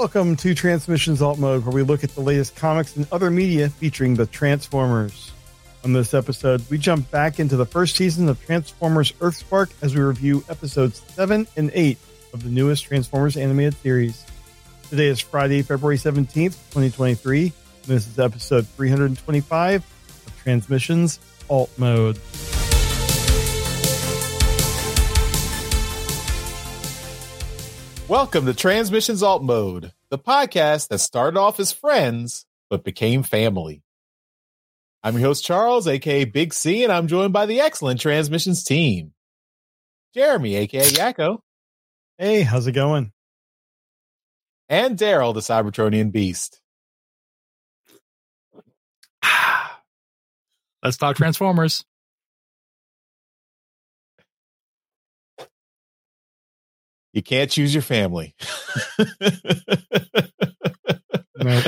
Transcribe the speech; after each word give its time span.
Welcome 0.00 0.34
to 0.36 0.54
Transmissions 0.54 1.20
Alt 1.20 1.38
Mode, 1.38 1.62
where 1.62 1.74
we 1.74 1.82
look 1.82 2.02
at 2.02 2.14
the 2.14 2.22
latest 2.22 2.56
comics 2.56 2.96
and 2.96 3.06
other 3.12 3.30
media 3.30 3.68
featuring 3.68 4.14
the 4.14 4.24
Transformers. 4.24 5.30
On 5.84 5.92
this 5.92 6.14
episode, 6.14 6.62
we 6.70 6.78
jump 6.78 7.10
back 7.10 7.38
into 7.38 7.54
the 7.54 7.66
first 7.66 7.96
season 7.96 8.26
of 8.30 8.42
Transformers 8.46 9.12
Earthspark 9.20 9.70
as 9.82 9.94
we 9.94 10.00
review 10.00 10.42
episodes 10.48 11.02
7 11.08 11.46
and 11.58 11.70
8 11.74 11.98
of 12.32 12.42
the 12.42 12.48
newest 12.48 12.86
Transformers 12.86 13.36
animated 13.36 13.74
series. 13.74 14.24
Today 14.88 15.08
is 15.08 15.20
Friday, 15.20 15.60
February 15.60 15.98
17th, 15.98 16.56
2023. 16.70 17.52
This 17.86 18.06
is 18.06 18.18
episode 18.18 18.66
325 18.68 19.84
of 20.26 20.42
Transmissions 20.42 21.20
Alt 21.50 21.70
Mode. 21.76 22.18
Welcome 28.10 28.46
to 28.46 28.54
Transmissions 28.54 29.22
Alt 29.22 29.44
Mode, 29.44 29.92
the 30.10 30.18
podcast 30.18 30.88
that 30.88 30.98
started 30.98 31.38
off 31.38 31.60
as 31.60 31.72
friends 31.72 32.44
but 32.68 32.84
became 32.84 33.22
family. 33.22 33.82
I'm 35.02 35.14
your 35.14 35.28
host, 35.28 35.44
Charles, 35.44 35.88
aka 35.88 36.24
Big 36.24 36.52
C, 36.52 36.84
and 36.84 36.92
I'm 36.92 37.06
joined 37.06 37.32
by 37.32 37.46
the 37.46 37.60
excellent 37.60 38.00
Transmissions 38.00 38.64
team. 38.64 39.12
Jeremy, 40.14 40.56
aka 40.56 40.82
Yakko. 40.82 41.38
Hey, 42.18 42.42
how's 42.42 42.66
it 42.66 42.72
going? 42.72 43.12
And 44.68 44.98
Daryl, 44.98 45.32
the 45.32 45.40
Cybertronian 45.40 46.12
Beast. 46.12 46.60
Let's 50.82 50.98
talk 50.98 51.16
Transformers. 51.16 51.84
You 57.12 57.22
can't 57.22 57.50
choose 57.50 57.74
your 57.74 57.82
family. 57.82 58.34
Nope. 61.42 61.64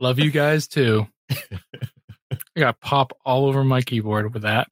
Love 0.00 0.18
you 0.18 0.30
guys 0.30 0.66
too. 0.66 1.06
I 1.30 1.36
got 2.56 2.80
pop 2.80 3.12
all 3.24 3.46
over 3.46 3.62
my 3.62 3.80
keyboard 3.80 4.34
with 4.34 4.42
that. 4.42 4.68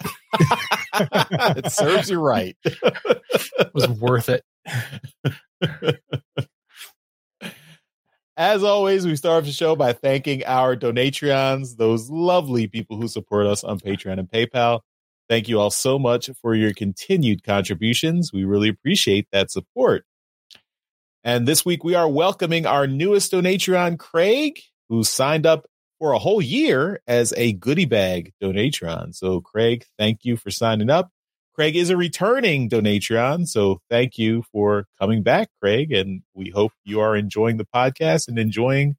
it 1.56 1.70
serves 1.70 2.10
you 2.10 2.18
right. 2.18 2.56
It 2.64 3.72
was 3.72 3.88
worth 3.88 4.28
it. 4.28 4.42
As 8.36 8.62
always, 8.62 9.06
we 9.06 9.16
start 9.16 9.42
off 9.42 9.46
the 9.46 9.52
show 9.52 9.76
by 9.76 9.92
thanking 9.92 10.44
our 10.44 10.76
Donatreons, 10.76 11.76
those 11.76 12.08
lovely 12.08 12.66
people 12.66 12.96
who 12.96 13.08
support 13.08 13.46
us 13.46 13.64
on 13.64 13.80
Patreon 13.80 14.18
and 14.18 14.30
PayPal. 14.30 14.80
Thank 15.28 15.48
you 15.48 15.60
all 15.60 15.70
so 15.70 15.98
much 15.98 16.30
for 16.40 16.54
your 16.54 16.72
continued 16.72 17.44
contributions. 17.44 18.32
We 18.32 18.44
really 18.44 18.68
appreciate 18.68 19.28
that 19.30 19.50
support. 19.50 20.04
And 21.22 21.46
this 21.46 21.64
week 21.64 21.84
we 21.84 21.94
are 21.94 22.08
welcoming 22.08 22.64
our 22.64 22.86
newest 22.86 23.32
Donatreon, 23.32 23.98
Craig, 23.98 24.58
who 24.88 25.04
signed 25.04 25.44
up 25.44 25.66
for 25.98 26.12
a 26.12 26.18
whole 26.18 26.40
year 26.40 27.02
as 27.06 27.34
a 27.36 27.52
goodie 27.52 27.84
bag 27.84 28.32
Donatreon. 28.42 29.14
So, 29.14 29.40
Craig, 29.40 29.84
thank 29.98 30.24
you 30.24 30.36
for 30.36 30.50
signing 30.50 30.90
up. 30.90 31.10
Craig 31.54 31.76
is 31.76 31.90
a 31.90 31.96
returning 31.96 32.70
Donatreon, 32.70 33.48
so 33.48 33.80
thank 33.90 34.16
you 34.16 34.44
for 34.52 34.86
coming 35.00 35.24
back, 35.24 35.50
Craig. 35.60 35.92
And 35.92 36.22
we 36.32 36.50
hope 36.50 36.72
you 36.84 37.00
are 37.00 37.16
enjoying 37.16 37.56
the 37.56 37.66
podcast 37.66 38.28
and 38.28 38.38
enjoying 38.38 38.96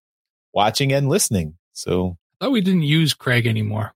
watching 0.54 0.92
and 0.92 1.08
listening. 1.08 1.58
So, 1.74 2.18
I 2.40 2.46
thought 2.46 2.52
we 2.52 2.62
didn't 2.62 2.84
use 2.84 3.14
Craig 3.14 3.48
anymore. 3.48 3.94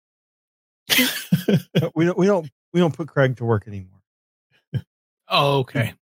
we 1.96 2.06
don't 2.06 2.18
we 2.18 2.26
don't 2.26 2.50
we 2.74 2.80
don't 2.80 2.96
put 2.96 3.08
Craig 3.08 3.38
to 3.38 3.46
work 3.46 3.68
anymore. 3.68 4.02
Oh, 5.28 5.60
okay. 5.60 5.94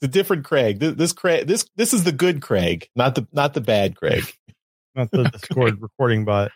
the 0.00 0.08
different 0.08 0.44
Craig. 0.44 0.78
This, 0.78 0.94
this 0.94 1.12
Craig. 1.12 1.46
This 1.46 1.66
this 1.76 1.92
is 1.92 2.04
the 2.04 2.12
good 2.12 2.42
Craig, 2.42 2.88
not 2.96 3.14
the 3.14 3.26
not 3.32 3.54
the 3.54 3.60
bad 3.60 3.96
Craig. 3.96 4.24
Not 4.94 5.10
the 5.10 5.24
Discord 5.24 5.80
recording 5.80 6.26
bot. 6.26 6.50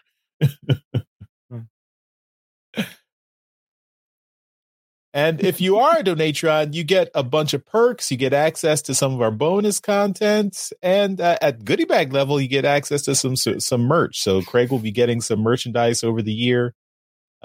And 5.17 5.43
if 5.43 5.63
you 5.63 5.79
are 5.79 6.01
a 6.01 6.05
Donatron, 6.05 6.75
you 6.75 6.85
get 6.85 7.09
a 7.15 7.23
bunch 7.23 7.55
of 7.55 7.65
perks. 7.65 8.11
You 8.11 8.19
get 8.19 8.35
access 8.35 8.83
to 8.83 8.95
some 8.95 9.15
of 9.15 9.23
our 9.23 9.31
bonus 9.31 9.81
content, 9.81 10.75
and 10.83 11.19
uh, 11.19 11.39
at 11.41 11.65
goodie 11.65 11.87
bag 11.87 12.13
level, 12.13 12.39
you 12.39 12.49
get 12.49 12.67
access 12.67 13.01
to 13.05 13.15
some 13.15 13.35
some 13.35 13.81
merch. 13.81 14.21
So 14.23 14.43
Craig 14.43 14.71
will 14.71 14.79
be 14.79 14.91
getting 14.91 15.23
some 15.23 15.41
merchandise 15.41 16.05
over 16.05 16.21
the 16.21 16.35
year, 16.35 16.75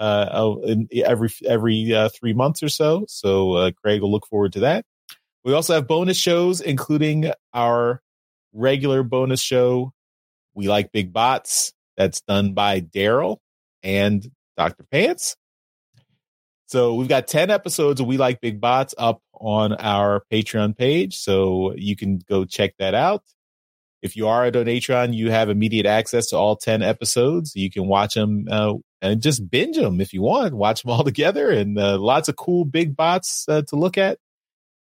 uh, 0.02 0.28
oh, 0.32 0.76
every 1.04 1.30
every 1.46 1.94
uh, 1.94 2.08
three 2.08 2.32
months 2.32 2.60
or 2.60 2.68
so. 2.68 3.04
So 3.08 3.52
uh, 3.52 3.70
Craig 3.70 4.00
will 4.00 4.10
look 4.10 4.26
forward 4.26 4.52
to 4.54 4.60
that. 4.60 4.84
We 5.44 5.52
also 5.52 5.74
have 5.74 5.86
bonus 5.86 6.16
shows, 6.16 6.60
including 6.60 7.30
our 7.54 8.02
regular 8.52 9.04
bonus 9.04 9.40
show. 9.40 9.92
We 10.54 10.66
like 10.66 10.90
big 10.90 11.12
bots. 11.12 11.72
That's 11.96 12.20
done 12.22 12.52
by 12.52 12.80
Daryl 12.80 13.36
and 13.84 14.28
Dr. 14.56 14.84
Pants. 14.90 15.36
So 16.66 16.94
we've 16.94 17.08
got 17.08 17.28
10 17.28 17.50
episodes 17.50 18.00
of 18.00 18.06
We 18.06 18.16
Like 18.16 18.40
Big 18.40 18.60
Bots 18.60 18.94
up 18.96 19.20
on 19.34 19.74
our 19.74 20.24
Patreon 20.32 20.76
page. 20.76 21.16
So 21.18 21.74
you 21.76 21.96
can 21.96 22.18
go 22.28 22.44
check 22.44 22.74
that 22.78 22.94
out. 22.94 23.22
If 24.00 24.16
you 24.16 24.26
are 24.26 24.46
a 24.46 24.50
Donatron, 24.50 25.14
you 25.14 25.30
have 25.30 25.50
immediate 25.50 25.86
access 25.86 26.28
to 26.28 26.36
all 26.36 26.56
10 26.56 26.82
episodes. 26.82 27.54
You 27.54 27.70
can 27.70 27.86
watch 27.86 28.14
them 28.14 28.46
uh, 28.50 28.74
and 29.02 29.20
just 29.20 29.50
binge 29.50 29.76
them 29.76 30.00
if 30.00 30.14
you 30.14 30.22
want. 30.22 30.54
Watch 30.54 30.82
them 30.82 30.92
all 30.92 31.04
together 31.04 31.50
and 31.50 31.78
uh, 31.78 31.98
lots 31.98 32.28
of 32.28 32.36
cool 32.36 32.64
big 32.64 32.96
bots 32.96 33.46
uh, 33.48 33.62
to 33.68 33.76
look 33.76 33.98
at. 33.98 34.18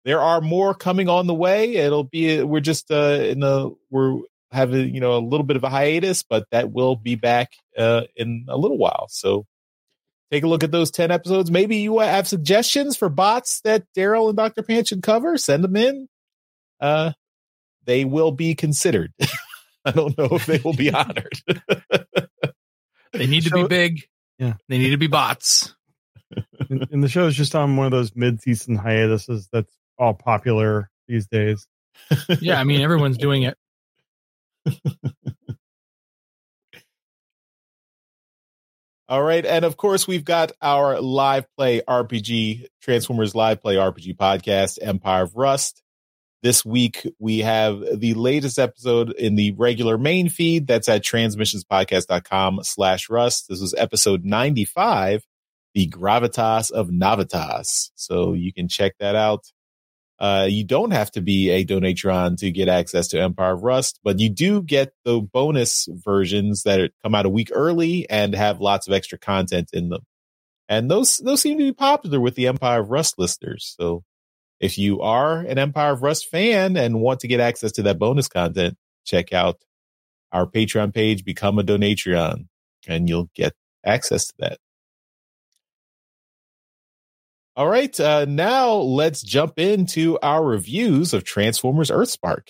There 0.05 0.21
are 0.21 0.41
more 0.41 0.73
coming 0.75 1.09
on 1.09 1.27
the 1.27 1.33
way. 1.33 1.75
It'll 1.75 2.03
be, 2.03 2.43
we're 2.43 2.59
just 2.59 2.91
uh, 2.91 3.19
in 3.21 3.39
the, 3.39 3.75
we're 3.89 4.19
having, 4.51 4.93
you 4.93 5.01
know, 5.01 5.17
a 5.17 5.19
little 5.19 5.45
bit 5.45 5.57
of 5.57 5.63
a 5.63 5.69
hiatus, 5.69 6.23
but 6.23 6.45
that 6.51 6.71
will 6.71 6.95
be 6.95 7.15
back 7.15 7.51
uh, 7.77 8.03
in 8.15 8.45
a 8.49 8.57
little 8.57 8.77
while. 8.77 9.07
So 9.09 9.45
take 10.31 10.43
a 10.43 10.47
look 10.47 10.63
at 10.63 10.71
those 10.71 10.91
10 10.91 11.11
episodes. 11.11 11.51
Maybe 11.51 11.77
you 11.77 11.99
have 11.99 12.27
suggestions 12.27 12.97
for 12.97 13.09
bots 13.09 13.61
that 13.61 13.85
Daryl 13.95 14.29
and 14.29 14.37
Dr. 14.37 14.63
Pan 14.63 14.85
should 14.85 15.03
cover. 15.03 15.37
Send 15.37 15.63
them 15.63 15.75
in. 15.75 16.07
Uh, 16.79 17.11
they 17.85 18.05
will 18.05 18.31
be 18.31 18.55
considered. 18.55 19.13
I 19.85 19.91
don't 19.91 20.17
know 20.17 20.29
if 20.31 20.45
they 20.45 20.59
will 20.59 20.73
be 20.73 20.91
honored. 20.93 21.39
They 23.13 23.27
need 23.27 23.43
to 23.45 23.51
be 23.51 23.67
big. 23.67 24.03
Yeah. 24.37 24.53
They 24.67 24.77
need 24.77 24.91
to 24.91 24.97
be 24.97 25.07
bots. 25.07 25.73
and, 26.69 26.87
and 26.91 27.03
the 27.03 27.09
show 27.09 27.25
is 27.27 27.35
just 27.35 27.55
on 27.55 27.75
one 27.75 27.85
of 27.87 27.91
those 27.91 28.15
mid-season 28.15 28.75
hiatuses 28.75 29.49
that's 29.51 29.73
all 29.97 30.13
popular 30.13 30.89
these 31.07 31.27
days. 31.27 31.67
Yeah, 32.39 32.59
I 32.59 32.63
mean 32.63 32.81
everyone's 32.81 33.17
doing 33.17 33.43
it. 33.43 33.57
All 39.09 39.23
right. 39.23 39.43
And 39.43 39.65
of 39.65 39.75
course, 39.75 40.07
we've 40.07 40.23
got 40.23 40.51
our 40.61 41.01
live 41.01 41.47
play 41.57 41.81
RPG, 41.81 42.67
Transformers 42.81 43.33
live 43.33 43.59
play 43.59 43.75
RPG 43.75 44.15
podcast, 44.17 44.77
Empire 44.81 45.23
of 45.23 45.35
Rust. 45.35 45.81
This 46.41 46.63
week, 46.63 47.05
we 47.19 47.39
have 47.39 47.83
the 47.99 48.13
latest 48.13 48.59
episode 48.59 49.11
in 49.11 49.35
the 49.35 49.51
regular 49.51 49.97
main 49.97 50.29
feed. 50.29 50.67
That's 50.67 50.87
at 50.87 51.03
transmissionspodcast.com 51.03 52.61
slash 52.63 53.09
rust. 53.09 53.49
This 53.49 53.59
was 53.59 53.75
episode 53.77 54.23
95, 54.23 55.25
the 55.73 55.89
gravitas 55.89 56.71
of 56.71 56.87
navitas. 56.87 57.89
So 57.95 58.31
you 58.31 58.53
can 58.53 58.69
check 58.69 58.93
that 59.01 59.15
out. 59.15 59.51
Uh, 60.17 60.47
you 60.49 60.63
don't 60.63 60.91
have 60.91 61.11
to 61.11 61.21
be 61.21 61.49
a 61.49 61.65
Donatron 61.65 62.37
to 62.37 62.51
get 62.51 62.69
access 62.69 63.09
to 63.09 63.21
Empire 63.21 63.53
of 63.53 63.63
Rust, 63.63 63.99
but 64.01 64.19
you 64.19 64.29
do 64.29 64.61
get 64.61 64.93
the 65.03 65.19
bonus 65.19 65.89
versions 65.91 66.63
that 66.63 66.79
are, 66.79 66.89
come 67.03 67.15
out 67.15 67.25
a 67.25 67.29
week 67.29 67.49
early 67.53 68.09
and 68.09 68.33
have 68.33 68.61
lots 68.61 68.87
of 68.87 68.93
extra 68.93 69.17
content 69.17 69.71
in 69.73 69.89
them. 69.89 70.05
And 70.69 70.89
those 70.89 71.17
those 71.17 71.41
seem 71.41 71.57
to 71.57 71.63
be 71.63 71.73
popular 71.73 72.19
with 72.19 72.35
the 72.35 72.47
Empire 72.47 72.81
of 72.81 72.91
Rust 72.91 73.15
listeners. 73.17 73.75
So 73.77 74.03
if 74.59 74.77
you 74.77 75.01
are 75.01 75.39
an 75.39 75.57
Empire 75.57 75.93
of 75.93 76.03
Rust 76.03 76.27
fan 76.29 76.75
and 76.77 77.01
want 77.01 77.21
to 77.21 77.27
get 77.27 77.39
access 77.39 77.71
to 77.73 77.83
that 77.83 77.99
bonus 77.99 78.27
content, 78.27 78.77
check 79.05 79.33
out 79.33 79.57
our 80.31 80.45
Patreon 80.45 80.93
page, 80.93 81.23
become 81.23 81.59
a 81.59 81.63
Donatreon, 81.63 82.47
and 82.87 83.09
you'll 83.09 83.29
get 83.35 83.53
access 83.85 84.27
to 84.27 84.33
that. 84.39 84.57
All 87.55 87.67
right, 87.67 87.99
uh, 87.99 88.25
now 88.25 88.73
let's 88.73 89.21
jump 89.21 89.59
into 89.59 90.17
our 90.21 90.43
reviews 90.43 91.13
of 91.13 91.23
Transformers 91.23 91.89
Earthspark. 91.89 92.47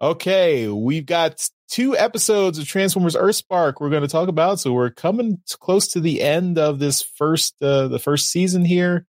Okay, 0.00 0.68
we've 0.68 1.06
got 1.06 1.48
two 1.68 1.96
episodes 1.96 2.58
of 2.58 2.66
Transformers 2.66 3.14
Earthspark 3.14 3.74
we're 3.78 3.90
going 3.90 4.02
to 4.02 4.08
talk 4.08 4.28
about. 4.28 4.60
So 4.60 4.72
we're 4.72 4.90
coming 4.90 5.42
close 5.60 5.88
to 5.88 6.00
the 6.00 6.22
end 6.22 6.58
of 6.58 6.78
this 6.78 7.02
first 7.02 7.54
uh, 7.62 7.88
the 7.88 7.98
first 7.98 8.30
season 8.30 8.64
here. 8.64 9.06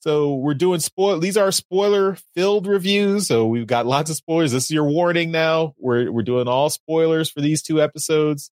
So 0.00 0.34
we're 0.34 0.54
doing 0.54 0.80
spoil. 0.80 1.18
These 1.18 1.38
are 1.38 1.50
spoiler 1.50 2.18
filled 2.34 2.66
reviews. 2.66 3.26
So 3.26 3.46
we've 3.46 3.66
got 3.66 3.86
lots 3.86 4.10
of 4.10 4.16
spoilers. 4.16 4.52
This 4.52 4.64
is 4.64 4.70
your 4.70 4.84
warning 4.84 5.30
now. 5.30 5.74
We're 5.78 6.12
we're 6.12 6.22
doing 6.22 6.48
all 6.48 6.68
spoilers 6.68 7.30
for 7.30 7.40
these 7.40 7.62
two 7.62 7.80
episodes. 7.80 8.50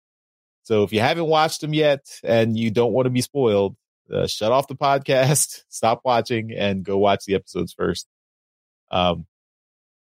So 0.65 0.83
if 0.83 0.93
you 0.93 1.01
haven't 1.01 1.25
watched 1.25 1.63
them 1.63 1.73
yet 1.73 2.07
and 2.23 2.59
you 2.59 2.71
don't 2.71 2.93
want 2.93 3.07
to 3.07 3.11
be 3.11 3.23
spoiled, 3.23 3.77
uh, 4.13 4.27
shut 4.27 4.53
off 4.53 4.69
the 4.69 4.77
podcast, 4.77 5.63
stop 5.69 6.03
watching, 6.05 6.53
and 6.53 6.85
go 6.85 6.99
watch 6.99 7.25
the 7.25 7.35
episodes 7.35 7.73
first. 7.73 8.07
Um, 8.91 9.27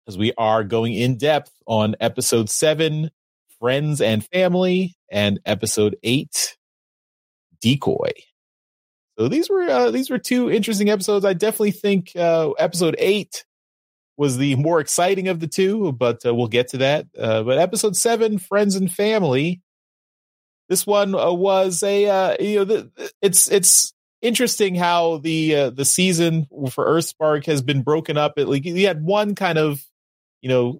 because 0.04 0.18
we 0.18 0.32
are 0.38 0.64
going 0.64 0.94
in 0.94 1.18
depth 1.18 1.52
on 1.66 1.94
episode 2.00 2.48
seven, 2.48 3.10
friends 3.60 4.00
and 4.00 4.24
family, 4.26 4.96
and 5.10 5.40
episode 5.44 5.96
eight, 6.02 6.56
decoy. 7.60 8.12
So 9.18 9.28
these 9.28 9.50
were 9.50 9.62
uh, 9.62 9.90
these 9.90 10.10
were 10.10 10.18
two 10.18 10.50
interesting 10.50 10.90
episodes. 10.90 11.24
I 11.24 11.32
definitely 11.32 11.72
think 11.72 12.14
uh, 12.14 12.50
episode 12.52 12.94
eight 12.98 13.44
was 14.16 14.36
the 14.36 14.56
more 14.56 14.80
exciting 14.80 15.28
of 15.28 15.40
the 15.40 15.46
two, 15.46 15.92
but 15.92 16.24
uh, 16.24 16.34
we'll 16.34 16.48
get 16.48 16.68
to 16.68 16.78
that. 16.78 17.06
Uh, 17.18 17.42
but 17.42 17.58
episode 17.58 17.96
seven, 17.96 18.38
friends 18.38 18.74
and 18.74 18.92
family, 18.92 19.60
this 20.68 20.86
one 20.86 21.14
uh, 21.14 21.32
was 21.32 21.82
a 21.82 22.06
uh, 22.06 22.36
you 22.38 22.56
know 22.56 22.64
the, 22.64 23.12
it's 23.22 23.50
it's 23.50 23.92
interesting 24.20 24.74
how 24.74 25.18
the 25.18 25.54
uh, 25.54 25.70
the 25.70 25.84
season 25.84 26.46
for 26.70 26.86
Earthspark 26.86 27.46
has 27.46 27.62
been 27.62 27.82
broken 27.82 28.16
up. 28.16 28.34
It, 28.36 28.46
like 28.46 28.64
you 28.64 28.86
had 28.86 29.02
one 29.02 29.34
kind 29.34 29.58
of 29.58 29.82
you 30.42 30.48
know 30.48 30.78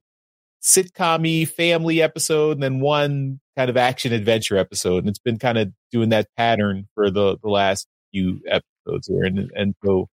sitcom 0.68 1.48
family 1.48 2.02
episode 2.02 2.52
and 2.52 2.62
then 2.62 2.80
one 2.80 3.40
kind 3.56 3.70
of 3.70 3.76
action 3.76 4.12
adventure 4.12 4.56
episode, 4.56 4.98
and 4.98 5.08
it's 5.08 5.18
been 5.18 5.38
kind 5.38 5.58
of 5.58 5.72
doing 5.90 6.10
that 6.10 6.28
pattern 6.36 6.86
for 6.94 7.10
the 7.10 7.38
the 7.42 7.48
last 7.48 7.88
few 8.12 8.40
episodes 8.46 9.08
here, 9.08 9.24
and 9.24 9.50
and 9.54 9.74
so 9.84 10.08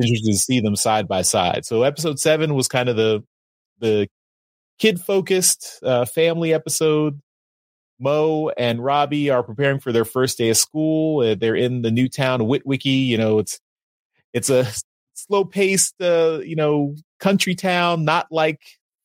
interested 0.00 0.32
to 0.32 0.38
see 0.38 0.60
them 0.60 0.76
side 0.76 1.08
by 1.08 1.22
side. 1.22 1.66
So 1.66 1.82
episode 1.82 2.18
seven 2.18 2.54
was 2.54 2.68
kind 2.68 2.88
of 2.88 2.96
the 2.96 3.22
the 3.80 4.08
kid 4.78 5.00
focused 5.00 5.80
uh, 5.82 6.04
family 6.04 6.54
episode. 6.54 7.20
Mo 7.98 8.48
and 8.56 8.82
Robbie 8.82 9.28
are 9.28 9.42
preparing 9.42 9.78
for 9.78 9.92
their 9.92 10.06
first 10.06 10.38
day 10.38 10.48
of 10.48 10.56
school. 10.56 11.22
Uh, 11.22 11.34
they're 11.34 11.54
in 11.54 11.82
the 11.82 11.90
new 11.90 12.08
town 12.08 12.40
of 12.40 12.46
Witwicky. 12.46 13.06
You 13.06 13.18
know, 13.18 13.38
it's 13.40 13.60
it's 14.32 14.48
a 14.48 14.66
slow 15.14 15.44
paced, 15.44 16.00
uh, 16.00 16.40
you 16.42 16.56
know, 16.56 16.94
country 17.18 17.54
town, 17.54 18.04
not 18.04 18.28
like 18.30 18.60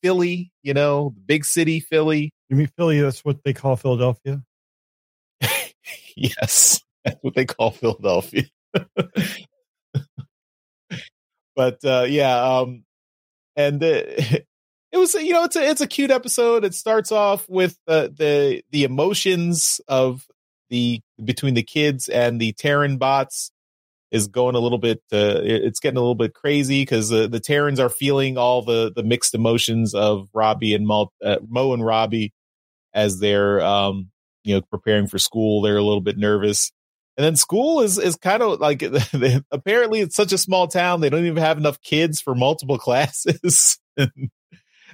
Philly. 0.05 0.51
You 0.61 0.75
know, 0.75 1.13
the 1.15 1.21
big 1.21 1.45
city 1.45 1.79
Philly. 1.79 2.31
You 2.49 2.55
mean 2.55 2.69
Philly? 2.77 3.01
That's 3.01 3.25
what 3.25 3.43
they 3.43 3.53
call 3.53 3.75
Philadelphia. 3.75 4.43
yes, 6.15 6.83
that's 7.03 7.17
what 7.23 7.33
they 7.33 7.45
call 7.45 7.71
Philadelphia. 7.71 8.43
but 11.55 11.83
uh, 11.83 12.05
yeah, 12.07 12.39
um, 12.39 12.83
and 13.55 13.83
uh, 13.83 13.87
it 14.05 14.45
was 14.93 15.15
you 15.15 15.33
know 15.33 15.45
it's 15.45 15.55
a 15.55 15.67
it's 15.67 15.81
a 15.81 15.87
cute 15.87 16.11
episode. 16.11 16.63
It 16.63 16.75
starts 16.75 17.11
off 17.11 17.49
with 17.49 17.75
uh, 17.87 18.09
the 18.15 18.61
the 18.69 18.83
emotions 18.83 19.81
of 19.87 20.27
the 20.69 21.01
between 21.23 21.55
the 21.55 21.63
kids 21.63 22.09
and 22.09 22.39
the 22.39 22.53
Terran 22.53 22.97
bots 22.97 23.49
is 24.15 24.27
going 24.27 24.55
a 24.55 24.59
little 24.59 24.77
bit. 24.77 24.99
Uh, 25.11 25.41
it's 25.43 25.81
getting 25.81 25.97
a 25.97 26.01
little 26.01 26.15
bit 26.15 26.33
crazy 26.33 26.81
because 26.81 27.11
uh, 27.11 27.27
the 27.27 27.41
Terrans 27.41 27.81
are 27.81 27.89
feeling 27.89 28.37
all 28.37 28.61
the 28.61 28.91
the 28.95 29.03
mixed 29.03 29.35
emotions 29.35 29.93
of 29.93 30.29
Robbie 30.33 30.73
and 30.73 30.87
Mo, 30.87 31.11
uh, 31.23 31.37
Mo 31.47 31.73
and 31.73 31.85
Robbie 31.85 32.33
as 32.93 33.19
they're 33.19 33.61
um, 33.61 34.09
you 34.45 34.55
know 34.55 34.61
preparing 34.61 35.07
for 35.07 35.19
school. 35.19 35.61
They're 35.61 35.77
a 35.77 35.83
little 35.83 36.01
bit 36.01 36.17
nervous. 36.17 36.71
And 37.17 37.25
then 37.25 37.35
school 37.35 37.81
is 37.81 37.97
is 37.97 38.15
kind 38.15 38.41
of 38.41 38.61
like 38.61 38.79
they, 39.11 39.41
apparently 39.51 39.99
it's 39.99 40.15
such 40.15 40.31
a 40.31 40.37
small 40.37 40.67
town 40.67 41.01
they 41.01 41.09
don't 41.09 41.25
even 41.25 41.43
have 41.43 41.57
enough 41.57 41.81
kids 41.81 42.21
for 42.21 42.33
multiple 42.33 42.77
classes. 42.79 43.77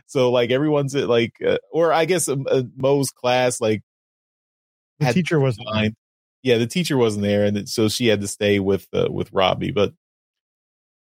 so 0.08 0.32
like 0.32 0.50
everyone's 0.50 0.96
at 0.96 1.08
like 1.08 1.36
uh, 1.46 1.58
or 1.72 1.94
I 1.94 2.06
guess 2.06 2.28
uh, 2.28 2.64
Mo's 2.76 3.12
class 3.12 3.62
like 3.62 3.84
the 5.00 5.14
teacher 5.14 5.40
wasn't 5.40 5.68
fine. 5.72 5.96
Yeah, 6.44 6.58
the 6.58 6.68
teacher 6.68 6.98
wasn't 6.98 7.24
there, 7.24 7.46
and 7.46 7.70
so 7.70 7.88
she 7.88 8.08
had 8.08 8.22
to 8.22 8.28
stay 8.28 8.60
with 8.60 8.88
uh, 8.94 9.08
with 9.10 9.32
Robbie. 9.32 9.72
But 9.72 9.94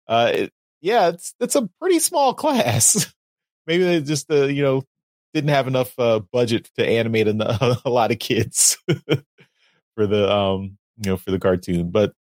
uh, 0.08 0.32
it, 0.34 0.54
yeah, 0.82 1.10
it's 1.10 1.34
it's 1.40 1.56
a 1.56 1.70
pretty 1.80 2.00
small 2.00 2.34
class. 2.36 3.14
Maybe 3.68 3.84
they 3.84 4.02
just 4.02 4.32
uh, 4.32 4.46
you 4.46 4.64
know 4.64 4.84
didn't 5.34 5.50
have 5.50 5.68
enough 5.68 5.98
uh, 6.00 6.22
budget 6.32 6.70
to 6.78 6.88
animate 6.88 7.28
a, 7.28 7.82
a 7.86 7.90
lot 7.90 8.12
of 8.12 8.20
kids 8.20 8.78
for 9.96 10.08
the 10.08 10.32
um 10.32 10.78
you 10.98 11.12
know, 11.12 11.18
for 11.18 11.32
the 11.32 11.40
cartoon. 11.40 11.92
But 11.92 12.14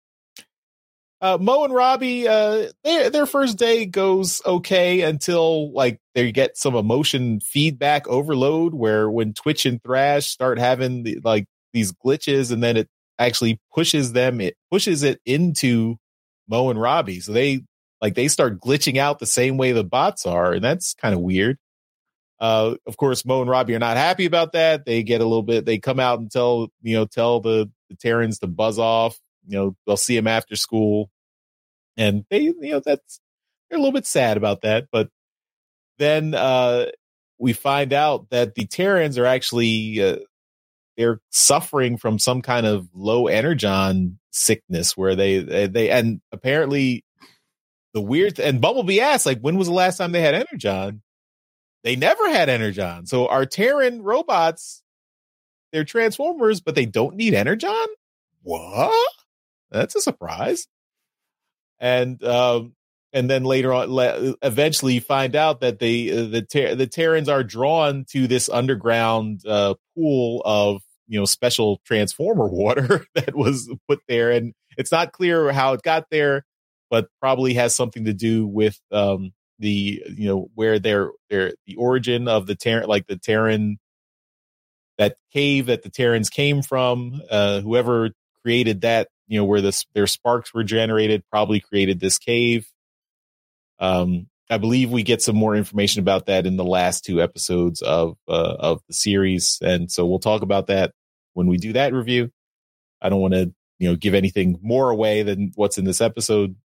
uh, 1.21 1.39
Mo 1.41 1.65
and 1.65 1.73
Robbie, 1.73 2.29
uh, 2.29 2.69
their 2.83 3.11
their 3.11 3.27
first 3.27 3.57
day 3.57 3.87
goes 3.87 4.43
okay 4.45 5.03
until 5.03 5.73
like 5.73 6.01
they 6.15 6.33
get 6.33 6.57
some 6.57 6.75
emotion 6.75 7.41
feedback 7.41 8.07
overload, 8.09 8.75
where 8.75 9.11
when 9.11 9.33
Twitch 9.33 9.65
and 9.65 9.83
Thrash 9.83 10.27
start 10.27 10.59
having 10.59 11.05
the, 11.05 11.21
like 11.25 11.47
these 11.73 11.93
glitches, 11.93 12.53
and 12.53 12.63
then 12.63 12.77
it 12.77 12.89
actually 13.19 13.61
pushes 13.75 14.13
them, 14.13 14.41
it 14.41 14.57
pushes 14.71 15.03
it 15.03 15.21
into 15.25 15.97
Mo 16.49 16.71
and 16.71 16.81
Robbie, 16.81 17.21
so 17.21 17.33
they 17.33 17.63
like 18.01 18.15
they 18.15 18.29
start 18.29 18.61
glitching 18.61 18.99
out 18.99 19.19
the 19.19 19.27
same 19.27 19.57
way 19.57 19.73
the 19.73 19.85
bots 19.85 20.27
are, 20.27 20.53
and 20.53 20.65
that's 20.65 20.95
kind 20.95 21.15
of 21.15 21.21
weird. 21.21 21.59
Uh, 22.41 22.75
of 22.87 22.97
course, 22.97 23.25
Mo 23.25 23.41
and 23.41 23.51
Robbie 23.51 23.75
are 23.75 23.79
not 23.79 23.97
happy 23.97 24.27
about 24.27 24.53
that. 24.53 24.85
They 24.85 25.03
get 25.03 25.21
a 25.21 25.25
little 25.25 25.43
bit. 25.43 25.65
They 25.65 25.79
come 25.79 26.01
out 26.01 26.19
and 26.19 26.31
tell 26.31 26.69
you 26.83 26.97
know 26.97 27.07
tell 27.07 27.41
the 27.41 27.71
the 27.89 27.97
Terrans 27.97 28.39
to 28.41 28.47
buzz 28.47 28.79
off. 28.79 29.19
You 29.47 29.59
know, 29.59 29.77
they'll 29.87 29.97
see 29.97 30.17
him 30.17 30.27
after 30.27 30.57
school, 30.57 31.11
and 31.97 32.25
they, 32.31 32.41
you 32.41 32.57
know, 32.61 32.81
that's 32.85 33.21
they're 33.69 33.79
a 33.79 33.81
little 33.81 33.93
bit 33.93 34.07
sad 34.07 34.37
about 34.37 34.63
that. 34.63 34.89
But 34.91 35.09
then 35.99 36.35
uh, 36.35 36.87
we 37.39 37.53
find 37.53 37.93
out 37.93 38.31
that 38.31 38.55
the 38.55 38.67
Terrans 38.67 39.19
are 39.19 39.27
actually 39.27 40.03
uh, 40.03 40.17
they're 40.97 41.21
suffering 41.31 41.97
from 41.97 42.19
some 42.19 42.43
kind 42.43 42.67
of 42.67 42.89
low 42.95 43.27
energon 43.27 44.19
sickness, 44.31 44.97
where 44.97 45.15
they 45.15 45.39
they, 45.39 45.67
they 45.67 45.91
and 45.91 46.21
apparently 46.33 47.05
the 47.93 48.01
weird 48.01 48.39
and 48.41 48.61
Bumblebee 48.61 49.01
asks 49.01 49.27
like, 49.27 49.41
when 49.41 49.57
was 49.57 49.69
the 49.69 49.75
last 49.75 49.99
time 49.99 50.13
they 50.13 50.23
had 50.23 50.35
energon? 50.35 51.03
They 51.83 51.97
never 51.97 52.29
had 52.29 52.49
energon. 52.49 53.07
So 53.07 53.29
our 53.29 53.45
Terran 53.45 54.03
robots 54.03 54.83
they're 55.75 55.83
Transformers, 55.83 56.61
but 56.61 56.77
they 56.77 56.87
don't 56.87 57.17
need 57.17 57.35
Energon? 57.35 57.87
What? 58.45 59.13
That's 59.73 59.97
a 59.97 60.01
surprise. 60.01 60.69
And 61.81 62.23
um, 62.23 62.77
and 63.15 63.31
then 63.31 63.45
later 63.45 63.73
on, 63.73 64.35
eventually, 64.43 64.95
you 64.95 65.01
find 65.01 65.37
out 65.37 65.61
that 65.61 65.79
the 65.79 66.11
uh, 66.11 66.25
the 66.25 66.43
ter- 66.43 66.75
the 66.75 66.89
Terrans 66.89 67.29
are 67.29 67.45
drawn 67.45 68.05
to 68.11 68.27
this 68.27 68.49
underground 68.49 69.47
uh, 69.47 69.75
pool 69.95 70.43
of 70.45 70.83
you 71.07 71.21
know 71.21 71.25
special 71.25 71.81
Transformer 71.87 72.49
water 72.53 73.07
that 73.15 73.35
was 73.35 73.73
put 73.89 74.01
there, 74.09 74.33
and 74.33 74.53
it's 74.77 74.91
not 74.91 75.13
clear 75.13 75.53
how 75.53 75.75
it 75.75 75.83
got 75.83 76.11
there, 76.11 76.45
but 76.91 77.07
probably 77.21 77.55
has 77.55 77.77
something 77.77 78.07
to 78.07 78.13
do 78.13 78.49
with 78.49 78.81
um, 78.91 79.33
the 79.61 80.03
you 80.09 80.27
know 80.27 80.51
where 80.57 80.81
their 80.81 81.13
their 81.31 81.55
the 81.67 81.77
origin 81.77 82.27
of 82.27 82.47
the 82.47 82.57
Terran, 82.57 82.89
like 82.89 83.07
the 83.07 83.17
Terran 83.17 83.79
that 84.99 85.17
cave 85.33 85.67
that 85.67 85.85
the 85.85 85.91
Terrans 85.91 86.31
came 86.31 86.63
from. 86.63 87.23
Uh, 87.31 87.61
whoever 87.61 88.11
created 88.43 88.81
that, 88.81 89.07
you 89.29 89.39
know, 89.39 89.45
where 89.45 89.61
this 89.61 89.87
their 89.95 90.09
sparks 90.09 90.53
were 90.53 90.65
generated, 90.65 91.23
probably 91.31 91.61
created 91.61 92.01
this 92.01 92.19
cave. 92.19 92.67
Um, 93.85 94.29
I 94.49 94.59
believe 94.59 94.91
we 94.91 95.03
get 95.03 95.23
some 95.23 95.37
more 95.37 95.57
information 95.57 96.01
about 96.01 96.27
that 96.27 96.47
in 96.47 96.57
the 96.57 96.65
last 96.65 97.05
two 97.05 97.21
episodes 97.21 97.83
of 97.83 98.17
uh, 98.29 98.57
of 98.59 98.83
the 98.89 98.95
series, 98.95 99.59
and 99.63 99.91
so 99.91 100.07
we'll 100.07 100.19
talk 100.19 100.43
about 100.43 100.69
that 100.69 100.93
when 101.35 101.47
we 101.47 101.57
do 101.57 101.75
that 101.75 101.93
review. 101.93 102.31
I 103.01 103.09
don't 103.09 103.21
want 103.21 103.35
to, 103.35 103.53
you 103.79 103.91
know, 103.91 103.97
give 103.97 104.15
anything 104.15 104.59
more 104.63 104.91
away 104.91 105.23
than 105.23 105.53
what's 105.55 105.79
in 105.79 105.85
this 105.85 106.01
episode. 106.01 106.57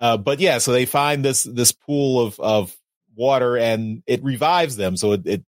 Uh, 0.00 0.16
but 0.16 0.40
yeah, 0.40 0.58
so 0.58 0.72
they 0.72 0.86
find 0.86 1.24
this 1.24 1.42
this 1.42 1.72
pool 1.72 2.20
of 2.24 2.40
of 2.40 2.76
water 3.14 3.58
and 3.58 4.02
it 4.06 4.22
revives 4.22 4.76
them. 4.76 4.96
So 4.96 5.12
it, 5.12 5.26
it 5.26 5.44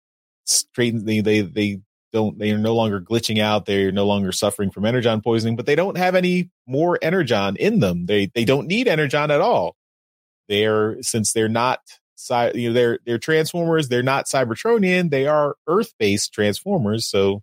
straighten 0.46 1.04
they 1.04 1.20
they 1.20 1.42
they 1.42 1.80
don't 2.12 2.38
they 2.38 2.50
are 2.50 2.58
no 2.58 2.74
longer 2.74 3.00
glitching 3.00 3.38
out. 3.38 3.66
They're 3.66 3.92
no 3.92 4.06
longer 4.06 4.32
suffering 4.32 4.70
from 4.70 4.84
energon 4.84 5.20
poisoning 5.20 5.56
but 5.56 5.66
they 5.66 5.74
don't 5.74 5.96
have 5.96 6.14
any 6.14 6.50
more 6.66 6.98
energon 7.02 7.56
in 7.56 7.80
them. 7.80 8.06
They 8.06 8.26
they 8.26 8.44
don't 8.44 8.66
need 8.66 8.88
energon 8.88 9.30
at 9.30 9.40
all. 9.40 9.76
They're 10.48 11.02
since 11.02 11.32
they're 11.32 11.48
not 11.48 11.80
you 12.54 12.68
know 12.68 12.72
they're 12.72 12.98
they're 13.06 13.18
transformers 13.18 13.88
they're 13.88 14.02
not 14.02 14.26
cybertronian 14.26 15.08
they 15.08 15.28
are 15.28 15.54
earth-based 15.68 16.32
transformers 16.32 17.06
so 17.06 17.42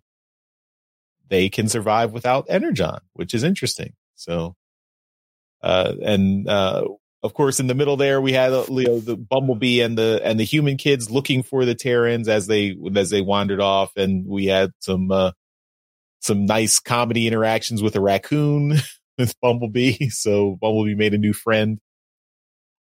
they 1.28 1.48
can 1.48 1.66
survive 1.66 2.12
without 2.12 2.46
energon 2.48 2.98
which 3.14 3.34
is 3.34 3.44
interesting. 3.44 3.94
So 4.16 4.54
uh 5.62 5.94
and 6.02 6.48
uh 6.48 6.84
of 7.22 7.34
course, 7.34 7.60
in 7.60 7.66
the 7.66 7.74
middle 7.74 7.96
there, 7.96 8.20
we 8.20 8.32
had 8.32 8.52
uh, 8.52 8.64
you 8.68 8.84
know, 8.84 9.00
the 9.00 9.16
Bumblebee 9.16 9.80
and 9.80 9.96
the 9.96 10.20
and 10.22 10.38
the 10.38 10.44
human 10.44 10.76
kids 10.76 11.10
looking 11.10 11.42
for 11.42 11.64
the 11.64 11.74
Terrans 11.74 12.28
as 12.28 12.46
they 12.46 12.76
as 12.94 13.10
they 13.10 13.20
wandered 13.20 13.60
off, 13.60 13.92
and 13.96 14.26
we 14.26 14.46
had 14.46 14.70
some 14.80 15.10
uh, 15.10 15.32
some 16.20 16.46
nice 16.46 16.78
comedy 16.78 17.26
interactions 17.26 17.82
with 17.82 17.96
a 17.96 18.00
raccoon 18.00 18.76
with 19.18 19.34
Bumblebee. 19.40 20.08
So 20.10 20.56
Bumblebee 20.60 20.94
made 20.94 21.14
a 21.14 21.18
new 21.18 21.32
friend, 21.32 21.78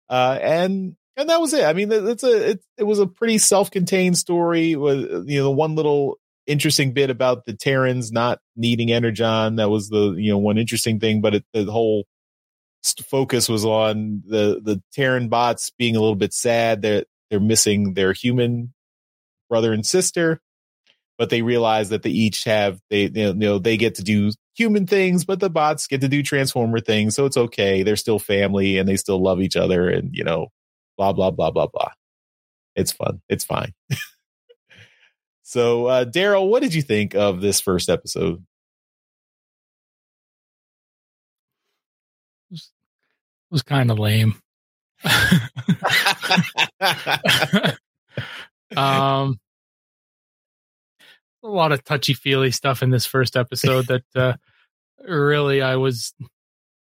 uh, 0.09 0.39
and 0.41 0.95
and 1.17 1.29
that 1.29 1.41
was 1.41 1.53
it. 1.53 1.65
I 1.65 1.73
mean, 1.73 1.91
it's 1.91 2.23
a 2.23 2.51
it, 2.51 2.63
it 2.77 2.83
was 2.83 2.99
a 2.99 3.07
pretty 3.07 3.37
self 3.37 3.71
contained 3.71 4.17
story. 4.17 4.75
With 4.75 5.27
you 5.27 5.39
know, 5.39 5.43
the 5.43 5.51
one 5.51 5.75
little 5.75 6.17
interesting 6.47 6.93
bit 6.93 7.09
about 7.09 7.45
the 7.45 7.53
Terrans 7.53 8.11
not 8.11 8.39
needing 8.55 8.91
Energon. 8.91 9.57
That 9.57 9.69
was 9.69 9.89
the 9.89 10.13
you 10.17 10.31
know 10.31 10.37
one 10.37 10.57
interesting 10.57 10.99
thing, 10.99 11.21
but 11.21 11.35
it, 11.35 11.45
the 11.53 11.65
whole 11.65 12.05
focus 12.83 13.49
was 13.49 13.65
on 13.65 14.23
the 14.25 14.61
the 14.63 14.81
Terran 14.93 15.29
bots 15.29 15.71
being 15.71 15.95
a 15.95 15.99
little 15.99 16.15
bit 16.15 16.33
sad 16.33 16.83
that 16.83 17.07
they're 17.29 17.39
missing 17.39 17.93
their 17.93 18.13
human 18.13 18.73
brother 19.49 19.73
and 19.73 19.85
sister, 19.85 20.39
but 21.17 21.29
they 21.29 21.41
realize 21.41 21.89
that 21.89 22.03
they 22.03 22.09
each 22.09 22.43
have 22.43 22.79
they 22.89 23.09
you 23.13 23.33
know 23.33 23.59
they 23.59 23.77
get 23.77 23.95
to 23.95 24.03
do 24.03 24.31
human 24.55 24.85
things, 24.85 25.25
but 25.25 25.39
the 25.39 25.49
bots 25.49 25.87
get 25.87 26.01
to 26.01 26.07
do 26.07 26.23
transformer 26.23 26.79
things, 26.79 27.15
so 27.15 27.25
it's 27.25 27.37
okay. 27.37 27.83
They're 27.83 27.95
still 27.95 28.19
family 28.19 28.77
and 28.77 28.87
they 28.87 28.97
still 28.97 29.21
love 29.21 29.41
each 29.41 29.55
other, 29.55 29.89
and 29.89 30.09
you 30.13 30.23
know, 30.23 30.47
blah 30.97 31.13
blah 31.13 31.31
blah 31.31 31.51
blah 31.51 31.67
blah. 31.67 31.91
It's 32.75 32.91
fun. 32.91 33.21
It's 33.29 33.45
fine. 33.45 33.73
so, 35.43 35.85
uh, 35.85 36.05
Daryl, 36.05 36.49
what 36.49 36.63
did 36.63 36.73
you 36.73 36.81
think 36.81 37.15
of 37.15 37.41
this 37.41 37.61
first 37.61 37.89
episode? 37.89 38.43
Was 43.53 43.61
kind 43.61 43.89
of 43.91 43.99
lame. 43.99 44.35
um, 48.75 49.39
a 51.43 51.47
lot 51.47 51.71
of 51.71 51.83
touchy 51.83 52.15
feely 52.15 52.49
stuff 52.49 52.81
in 52.81 52.89
this 52.89 53.05
first 53.05 53.37
episode 53.37 53.85
that 53.87 54.03
uh, 54.15 54.33
really 55.07 55.61
I 55.61 55.75
was 55.75 56.15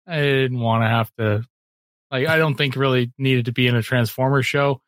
I 0.08 0.22
didn't 0.22 0.60
want 0.60 0.84
to 0.84 0.88
have 0.88 1.12
to 1.18 1.44
like 2.12 2.28
I 2.28 2.38
don't 2.38 2.54
think 2.56 2.76
really 2.76 3.12
needed 3.18 3.46
to 3.46 3.52
be 3.52 3.66
in 3.66 3.76
a 3.76 3.82
Transformers 3.82 4.46
show. 4.46 4.80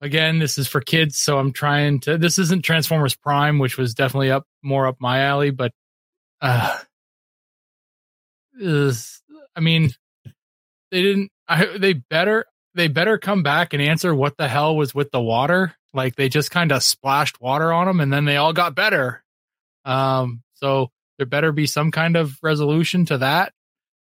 Again, 0.00 0.38
this 0.38 0.56
is 0.56 0.66
for 0.66 0.80
kids, 0.80 1.18
so 1.18 1.38
I'm 1.38 1.52
trying 1.52 2.00
to 2.00 2.16
this 2.16 2.38
isn't 2.38 2.64
Transformers 2.64 3.14
Prime, 3.14 3.58
which 3.58 3.76
was 3.76 3.92
definitely 3.92 4.30
up 4.30 4.46
more 4.62 4.86
up 4.86 4.96
my 4.98 5.24
alley, 5.24 5.50
but 5.50 5.72
uh 6.40 6.78
is 8.58 9.20
I 9.54 9.60
mean 9.60 9.92
they 10.94 11.02
didn't 11.02 11.30
I, 11.48 11.76
they 11.76 11.92
better 11.92 12.46
they 12.74 12.86
better 12.86 13.18
come 13.18 13.42
back 13.42 13.72
and 13.72 13.82
answer 13.82 14.14
what 14.14 14.36
the 14.36 14.46
hell 14.48 14.76
was 14.76 14.94
with 14.94 15.10
the 15.10 15.20
water. 15.20 15.74
Like 15.92 16.14
they 16.14 16.28
just 16.28 16.50
kind 16.52 16.70
of 16.70 16.82
splashed 16.82 17.40
water 17.40 17.72
on 17.72 17.86
them 17.86 18.00
and 18.00 18.12
then 18.12 18.24
they 18.24 18.36
all 18.36 18.52
got 18.52 18.76
better. 18.76 19.22
Um, 19.84 20.42
so 20.54 20.90
there 21.18 21.26
better 21.26 21.52
be 21.52 21.66
some 21.66 21.90
kind 21.90 22.16
of 22.16 22.36
resolution 22.42 23.06
to 23.06 23.18
that. 23.18 23.52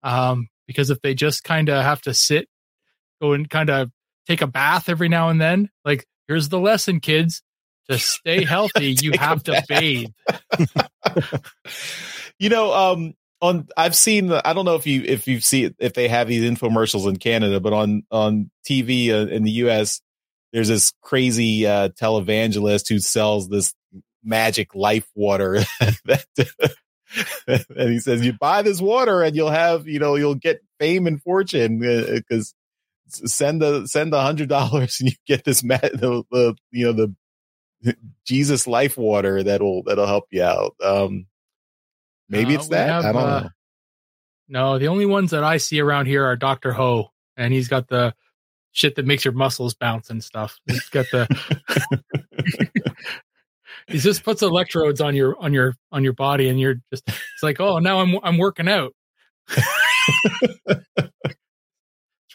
Um, 0.03 0.49
because 0.67 0.91
if 0.91 1.01
they 1.01 1.15
just 1.15 1.45
kind 1.45 1.69
of 1.69 1.83
have 1.83 2.03
to 2.03 2.15
sit, 2.15 2.49
go 3.21 3.33
and 3.33 3.49
kind 3.49 3.71
of 3.71 3.91
take 4.27 4.43
a 4.43 4.47
bath 4.47 4.89
every 4.89 5.09
now 5.09 5.29
and 5.29 5.41
then, 5.41 5.71
like 5.85 6.05
here's 6.27 6.49
the 6.49 6.59
lesson, 6.59 7.01
kids. 7.01 7.43
To 7.91 7.99
stay 7.99 8.45
healthy, 8.49 8.97
you 9.01 9.13
have 9.19 9.43
to 9.45 9.63
bathe. 9.69 10.11
you 12.39 12.49
know, 12.49 12.73
um, 12.73 13.15
on 13.43 13.69
I've 13.77 13.97
seen 13.97 14.33
I 14.33 14.53
don't 14.55 14.65
know 14.65 14.77
if 14.77 14.87
you 14.87 15.03
if 15.03 15.27
you've 15.27 15.45
seen 15.45 15.75
if 15.79 15.93
they 15.93 16.09
have 16.09 16.29
these 16.29 16.49
infomercials 16.49 17.09
in 17.09 17.17
Canada, 17.17 17.61
but 17.61 17.73
on 17.73 18.05
on 18.11 18.51
TV 18.67 19.11
uh, 19.11 19.27
in 19.27 19.43
the 19.43 19.51
US, 19.67 20.01
there's 20.53 20.69
this 20.69 20.93
crazy 21.03 21.67
uh, 21.67 21.89
televangelist 21.89 22.89
who 22.89 23.01
sells 23.01 23.49
this 23.49 23.75
magic 24.23 24.75
life 24.77 25.09
water 25.17 25.59
that, 26.05 26.25
and 27.77 27.91
he 27.91 27.99
says 27.99 28.25
you 28.25 28.33
buy 28.33 28.63
this 28.63 28.81
water 28.81 29.23
and 29.23 29.35
you'll 29.35 29.51
have 29.51 29.89
you 29.89 29.99
know 29.99 30.15
you'll 30.15 30.37
get 30.37 30.63
fame 30.79 31.09
and 31.09 31.21
fortune 31.21 31.81
because 31.81 32.55
uh, 32.55 33.27
send 33.27 33.61
the 33.61 33.87
send 33.87 34.15
a 34.15 34.23
hundred 34.23 34.49
dollars 34.49 34.97
and 35.01 35.11
you 35.11 35.17
get 35.27 35.45
this 35.45 35.65
ma- 35.65 35.79
the, 35.83 36.23
the 36.31 36.55
you 36.71 36.87
know 36.87 36.93
the 36.93 37.15
Jesus 38.25 38.69
life 38.69 38.97
water 38.97 39.43
that'll 39.43 39.83
that'll 39.83 40.07
help 40.07 40.27
you 40.31 40.45
out. 40.45 40.77
Um, 40.81 41.27
Maybe 42.33 42.57
uh, 42.57 42.59
it's 42.59 42.69
that. 42.69 42.89
Have, 42.89 43.05
I 43.05 43.13
don't 43.13 43.23
uh, 43.23 43.41
know. 43.41 43.49
No, 44.49 44.79
the 44.79 44.89
only 44.89 45.07
ones 45.07 45.31
that 45.31 45.45
I 45.45 45.59
see 45.59 45.81
around 45.81 46.07
here 46.07 46.25
are 46.25 46.35
Doctor 46.35 46.73
Ho, 46.73 47.11
and 47.37 47.53
he's 47.53 47.69
got 47.69 47.89
the 47.89 48.15
shit 48.73 48.97
that 48.97 49.07
makes 49.07 49.25
your 49.25 49.35
muscles 49.35 49.75
bounce 49.75 50.11
and 50.11 50.25
stuff. 50.25 50.59
He's 50.67 50.89
got 50.89 51.07
the. 51.13 51.29
he 53.87 53.99
just 53.99 54.25
puts 54.25 54.43
electrodes 54.43 55.01
on 55.01 55.15
your 55.15 55.37
on 55.39 55.53
your 55.53 55.75
on 55.93 56.03
your 56.03 56.15
body, 56.15 56.49
and 56.49 56.59
you're 56.59 56.77
just. 56.91 57.07
It's 57.07 57.43
like, 57.43 57.61
oh, 57.61 57.79
now 57.79 58.01
I'm 58.01 58.17
I'm 58.23 58.39
working 58.39 58.69
out. 58.69 58.95
it's 59.49 59.97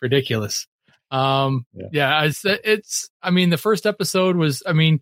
ridiculous. 0.02 0.68
Um, 1.10 1.66
yeah, 1.74 1.88
yeah 1.92 2.24
it's, 2.24 2.46
it's. 2.46 3.10
I 3.22 3.32
mean, 3.32 3.50
the 3.50 3.58
first 3.58 3.88
episode 3.88 4.36
was. 4.36 4.62
I 4.66 4.74
mean, 4.74 5.02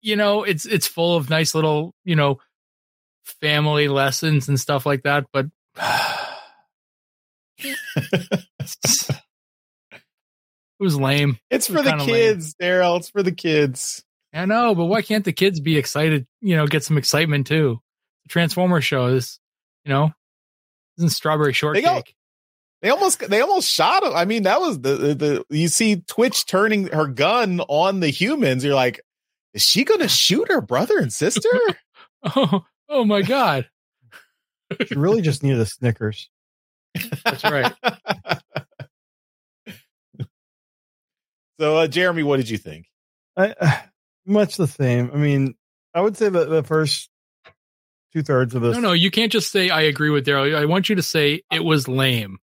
you 0.00 0.16
know, 0.16 0.44
it's 0.44 0.64
it's 0.64 0.86
full 0.86 1.16
of 1.16 1.28
nice 1.28 1.54
little, 1.54 1.94
you 2.04 2.16
know, 2.16 2.38
family 3.24 3.88
lessons 3.88 4.48
and 4.48 4.58
stuff 4.58 4.86
like 4.86 5.02
that, 5.02 5.26
but 5.32 5.46
it 7.58 7.76
was 10.78 10.98
lame. 10.98 11.38
It's 11.50 11.68
it 11.68 11.72
for 11.72 11.82
the 11.82 11.96
kids, 12.04 12.54
Daryl. 12.54 12.98
It's 12.98 13.10
for 13.10 13.22
the 13.22 13.32
kids. 13.32 14.04
I 14.32 14.46
know, 14.46 14.74
but 14.74 14.86
why 14.86 15.02
can't 15.02 15.24
the 15.24 15.32
kids 15.32 15.60
be 15.60 15.76
excited? 15.76 16.26
You 16.40 16.56
know, 16.56 16.66
get 16.66 16.84
some 16.84 16.98
excitement 16.98 17.46
too. 17.46 17.80
The 18.24 18.28
Transformer 18.28 18.80
shows, 18.80 19.40
you 19.84 19.90
know, 19.90 20.12
isn't 20.98 21.10
strawberry 21.10 21.52
shortcake. 21.52 21.84
They, 21.84 22.02
they 22.82 22.90
almost 22.90 23.28
they 23.28 23.40
almost 23.40 23.68
shot 23.68 24.04
him. 24.04 24.14
I 24.14 24.24
mean, 24.24 24.44
that 24.44 24.60
was 24.60 24.80
the, 24.80 24.94
the 24.94 25.14
the 25.14 25.44
you 25.50 25.68
see 25.68 26.02
Twitch 26.06 26.46
turning 26.46 26.86
her 26.88 27.06
gun 27.06 27.60
on 27.68 28.00
the 28.00 28.08
humans. 28.08 28.64
You're 28.64 28.74
like, 28.74 29.00
is 29.52 29.62
she 29.62 29.84
going 29.84 30.00
to 30.00 30.08
shoot 30.08 30.50
her 30.50 30.60
brother 30.60 30.98
and 30.98 31.12
sister? 31.12 31.48
oh, 32.24 32.64
Oh 32.90 33.04
my 33.04 33.22
god! 33.22 33.68
she 34.86 34.96
really 34.96 35.22
just 35.22 35.42
needed 35.42 35.60
a 35.60 35.66
Snickers. 35.66 36.28
That's 37.24 37.44
right. 37.44 37.72
so, 41.60 41.76
uh, 41.76 41.86
Jeremy, 41.86 42.24
what 42.24 42.38
did 42.38 42.50
you 42.50 42.58
think? 42.58 42.86
I, 43.36 43.54
uh, 43.60 43.76
much 44.26 44.56
the 44.56 44.66
same. 44.66 45.10
I 45.14 45.16
mean, 45.16 45.54
I 45.94 46.00
would 46.00 46.16
say 46.16 46.28
that 46.28 46.48
the 46.48 46.64
first 46.64 47.08
two 48.12 48.22
thirds 48.22 48.54
of 48.54 48.62
this. 48.62 48.74
No, 48.74 48.80
no, 48.80 48.92
you 48.92 49.10
can't 49.10 49.32
just 49.32 49.50
say 49.50 49.70
I 49.70 49.82
agree 49.82 50.10
with 50.10 50.26
Daryl. 50.26 50.54
I 50.54 50.64
want 50.64 50.88
you 50.88 50.96
to 50.96 51.02
say 51.02 51.42
it 51.52 51.64
was 51.64 51.88
lame. 51.88 52.38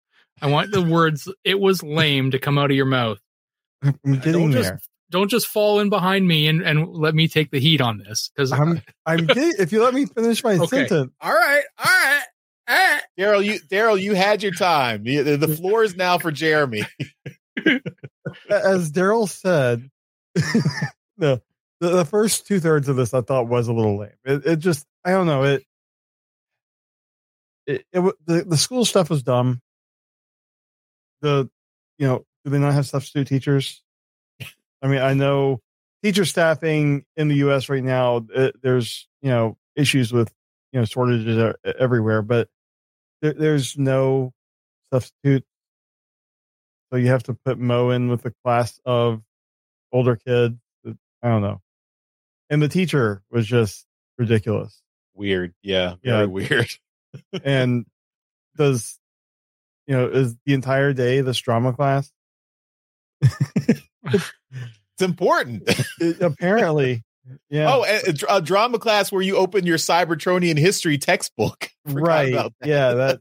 I 0.41 0.49
want 0.49 0.73
the 0.73 0.83
words 0.83 1.33
"it 1.45 1.61
was 1.61 1.83
lame" 1.83 2.33
to 2.33 2.39
come 2.39 2.59
out 2.59 2.71
of 2.71 2.77
your 2.77 2.87
mouth. 2.87 3.19
I'm 3.83 3.95
getting 4.19 4.51
there. 4.51 4.73
Just, 4.75 4.89
don't 5.13 5.29
just 5.29 5.47
fall 5.47 5.79
in 5.79 5.91
behind 5.91 6.27
me 6.27 6.49
and, 6.49 6.63
and 6.63 6.89
let 6.89 7.15
me 7.15 7.29
take 7.29 7.51
the 7.51 7.61
heat 7.61 7.81
on 7.81 7.99
this 7.99 8.31
because 8.35 8.51
I'm 8.51 8.83
I'm 9.07 9.29
if 9.31 9.71
you 9.71 9.83
let 9.85 9.95
me 9.95 10.07
finish 10.07 10.43
my 10.43 10.55
okay. 10.55 10.89
sentence. 10.89 11.13
All 11.21 11.33
right, 11.33 11.63
all 11.79 11.85
right. 11.85 12.23
Eh. 12.69 13.01
Daryl, 13.19 13.45
you 13.45 13.61
Daryl, 13.61 14.01
you 14.01 14.15
had 14.15 14.43
your 14.43 14.53
time. 14.53 15.05
The, 15.05 15.37
the 15.37 15.49
floor 15.49 15.85
is 15.85 15.95
now 15.95 16.19
for 16.19 16.33
Jeremy. 16.33 16.85
As 18.49 18.91
Daryl 18.91 19.29
said, 19.29 19.91
no, 21.19 21.41
the, 21.81 21.91
the 21.91 22.05
first 22.05 22.47
two 22.47 22.61
thirds 22.61 22.89
of 22.89 22.97
this 22.97 23.13
I 23.13 23.21
thought 23.21 23.49
was 23.49 23.69
a 23.69 23.73
little 23.73 23.99
lame. 23.99 24.11
It, 24.25 24.47
it 24.47 24.57
just 24.59 24.87
I 25.05 25.11
don't 25.11 25.27
know 25.27 25.43
it. 25.43 25.65
It, 27.67 27.85
it 27.93 28.15
the 28.27 28.45
the 28.45 28.57
school 28.57 28.85
stuff 28.85 29.11
was 29.11 29.23
dumb. 29.23 29.61
The 31.21 31.51
you 31.99 32.07
know 32.07 32.25
do 32.45 32.51
they 32.51 32.59
not 32.59 32.73
have 32.73 32.87
substitute 32.87 33.29
teachers? 33.29 33.82
I 34.83 34.89
mean, 34.89 35.01
I 35.01 35.15
know 35.15 35.61
teacher 36.03 36.25
staffing 36.25 37.05
in 37.17 37.29
the 37.29 37.37
U.S. 37.37 37.69
right 37.69 37.83
now. 37.83 38.27
It, 38.35 38.57
there's 38.63 39.09
you 39.21 39.31
know 39.31 39.57
issues 39.77 40.13
with 40.13 40.33
you 40.73 40.81
know 40.81 40.85
shortages 40.85 41.55
everywhere, 41.79 42.23
but 42.23 42.49
there, 43.21 43.33
there's 43.33 43.79
no 43.79 44.33
substitute. 44.93 45.45
So 46.93 46.99
you 46.99 47.09
have 47.09 47.23
to 47.25 47.35
put 47.35 47.59
Mo 47.59 47.91
in 47.91 48.09
with 48.09 48.27
a 48.27 48.35
class 48.45 48.79
of 48.85 49.23
older 49.93 50.17
kids. 50.17 50.57
Uh, 50.87 50.93
I 51.23 51.29
don't 51.29 51.43
know. 51.43 51.61
And 52.51 52.61
the 52.61 52.69
teacher 52.69 53.23
was 53.31 53.47
just 53.47 53.87
ridiculous. 54.19 54.83
Weird. 55.15 55.55
Yeah. 55.63 55.95
Very 56.03 56.21
yeah. 56.21 56.25
weird. 56.27 56.69
and 57.45 57.87
does, 58.57 58.99
you 59.87 59.97
know, 59.97 60.09
is 60.09 60.37
the 60.45 60.53
entire 60.53 60.93
day 60.93 61.23
this 61.23 61.39
drama 61.39 61.73
class? 61.73 62.13
It's 64.95 65.03
important. 65.03 65.69
Apparently. 66.21 67.03
Yeah. 67.49 67.75
Oh, 67.75 67.85
a, 67.85 68.37
a, 68.37 68.43
drama 68.43 68.79
class 68.79 69.13
where 69.13 69.23
you 69.23 69.37
open 69.37 69.65
your 69.65 69.79
Cybertronian 69.79 70.59
history 70.59 70.99
textbook. 70.99 71.69
right. 71.87 72.33
That. 72.33 72.53
Yeah. 72.65 73.17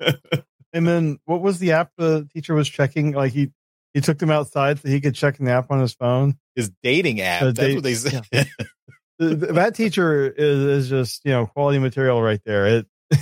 That. 0.00 0.42
and 0.72 0.86
then 0.86 1.18
what 1.24 1.40
was 1.40 1.58
the 1.58 1.72
app 1.72 1.90
the 1.98 2.28
teacher 2.32 2.54
was 2.54 2.68
checking? 2.68 3.12
Like 3.12 3.32
he 3.32 3.50
he 3.94 4.00
took 4.00 4.18
them 4.18 4.30
outside 4.30 4.80
so 4.80 4.88
he 4.88 5.00
could 5.00 5.14
check 5.14 5.40
an 5.40 5.48
app 5.48 5.70
on 5.70 5.80
his 5.80 5.94
phone. 5.94 6.38
His 6.54 6.70
dating 6.82 7.20
app. 7.20 7.42
That's 7.42 7.58
date, 7.58 7.74
what 7.74 7.84
they 7.84 7.94
say. 7.94 8.20
Yeah. 8.32 8.44
that 9.18 9.74
teacher 9.74 10.28
is 10.28 10.58
is 10.58 10.88
just 10.88 11.24
you 11.24 11.32
know 11.32 11.46
quality 11.46 11.78
material 11.78 12.22
right 12.22 12.40
there. 12.44 12.66
It. 12.66 12.86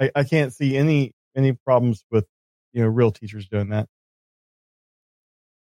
I, 0.00 0.10
I 0.14 0.24
can't 0.24 0.52
see 0.52 0.76
any 0.76 1.12
any 1.34 1.52
problems 1.52 2.04
with 2.10 2.26
you 2.72 2.82
know 2.82 2.88
real 2.88 3.10
teachers 3.10 3.48
doing 3.48 3.70
that 3.70 3.88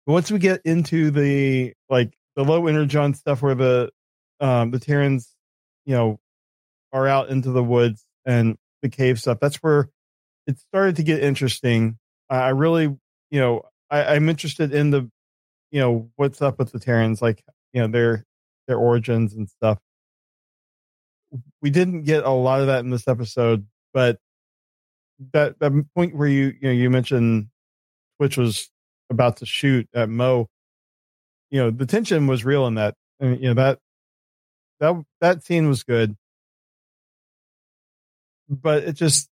once 0.07 0.31
we 0.31 0.39
get 0.39 0.61
into 0.65 1.11
the 1.11 1.75
like 1.91 2.17
the 2.37 2.45
low 2.45 2.67
energon 2.67 3.15
stuff 3.15 3.43
where 3.43 3.55
the 3.55 3.91
um, 4.41 4.71
the 4.71 4.79
Terrans, 4.79 5.35
you 5.85 5.95
know, 5.95 6.21
are 6.93 7.09
out 7.09 7.29
into 7.29 7.51
the 7.51 7.65
woods 7.65 8.05
and 8.25 8.57
the 8.83 8.89
cave 8.89 9.19
stuff. 9.19 9.39
That's 9.41 9.57
where 9.57 9.89
it 10.47 10.59
started 10.59 10.97
to 10.97 11.03
get 11.03 11.23
interesting. 11.23 11.99
I 12.31 12.51
really, 12.51 12.85
you 13.31 13.41
know, 13.41 13.63
I, 13.91 14.15
I'm 14.15 14.29
interested 14.29 14.73
in 14.73 14.91
the, 14.91 15.11
you 15.71 15.81
know, 15.81 16.11
what's 16.17 16.43
up 16.43 16.59
with 16.59 16.73
the 16.73 16.79
Terrans, 16.79 17.21
like 17.23 17.43
you 17.73 17.81
know 17.81 17.89
their 17.89 18.25
their 18.69 18.79
origins 18.79 19.35
and 19.35 19.49
stuff. 19.49 19.79
We 21.61 21.71
didn't 21.71 22.03
get 22.03 22.25
a 22.25 22.31
lot 22.31 22.61
of 22.61 22.69
that 22.69 22.85
in 22.85 22.91
this 22.91 23.09
episode, 23.09 23.67
but 23.93 24.19
that 25.33 25.59
that 25.59 25.73
point 25.95 26.17
where 26.17 26.29
you 26.29 26.55
you 26.61 26.69
know 26.69 26.73
you 26.73 26.91
mentioned 26.91 27.49
Twitch 28.19 28.37
was 28.37 28.71
about 29.11 29.39
to 29.39 29.47
shoot 29.47 29.89
at 29.95 30.09
Mo, 30.09 30.49
you 31.51 31.61
know, 31.61 31.71
the 31.71 31.87
tension 31.87 32.27
was 32.27 32.45
real 32.45 32.67
in 32.67 32.75
that. 32.75 32.95
And, 33.21 33.41
you 33.41 33.49
know 33.49 33.55
that 33.55 33.79
that 34.81 34.95
that 35.21 35.45
scene 35.45 35.69
was 35.69 35.83
good, 35.85 36.17
but 38.49 38.85
it 38.85 38.93
just 38.93 39.29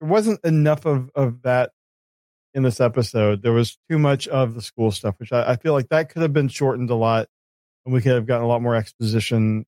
there 0.00 0.08
wasn't 0.08 0.44
enough 0.44 0.84
of 0.84 1.10
of 1.14 1.42
that 1.42 1.72
in 2.52 2.62
this 2.62 2.80
episode. 2.80 3.42
There 3.42 3.52
was 3.52 3.78
too 3.90 3.98
much 3.98 4.28
of 4.28 4.54
the 4.54 4.62
school 4.62 4.90
stuff, 4.90 5.16
which 5.18 5.32
I, 5.32 5.52
I 5.52 5.56
feel 5.56 5.72
like 5.72 5.88
that 5.88 6.10
could 6.10 6.22
have 6.22 6.32
been 6.32 6.48
shortened 6.48 6.90
a 6.90 6.94
lot, 6.94 7.28
and 7.84 7.94
we 7.94 8.00
could 8.00 8.12
have 8.12 8.26
gotten 8.26 8.44
a 8.44 8.48
lot 8.48 8.62
more 8.62 8.76
exposition 8.76 9.66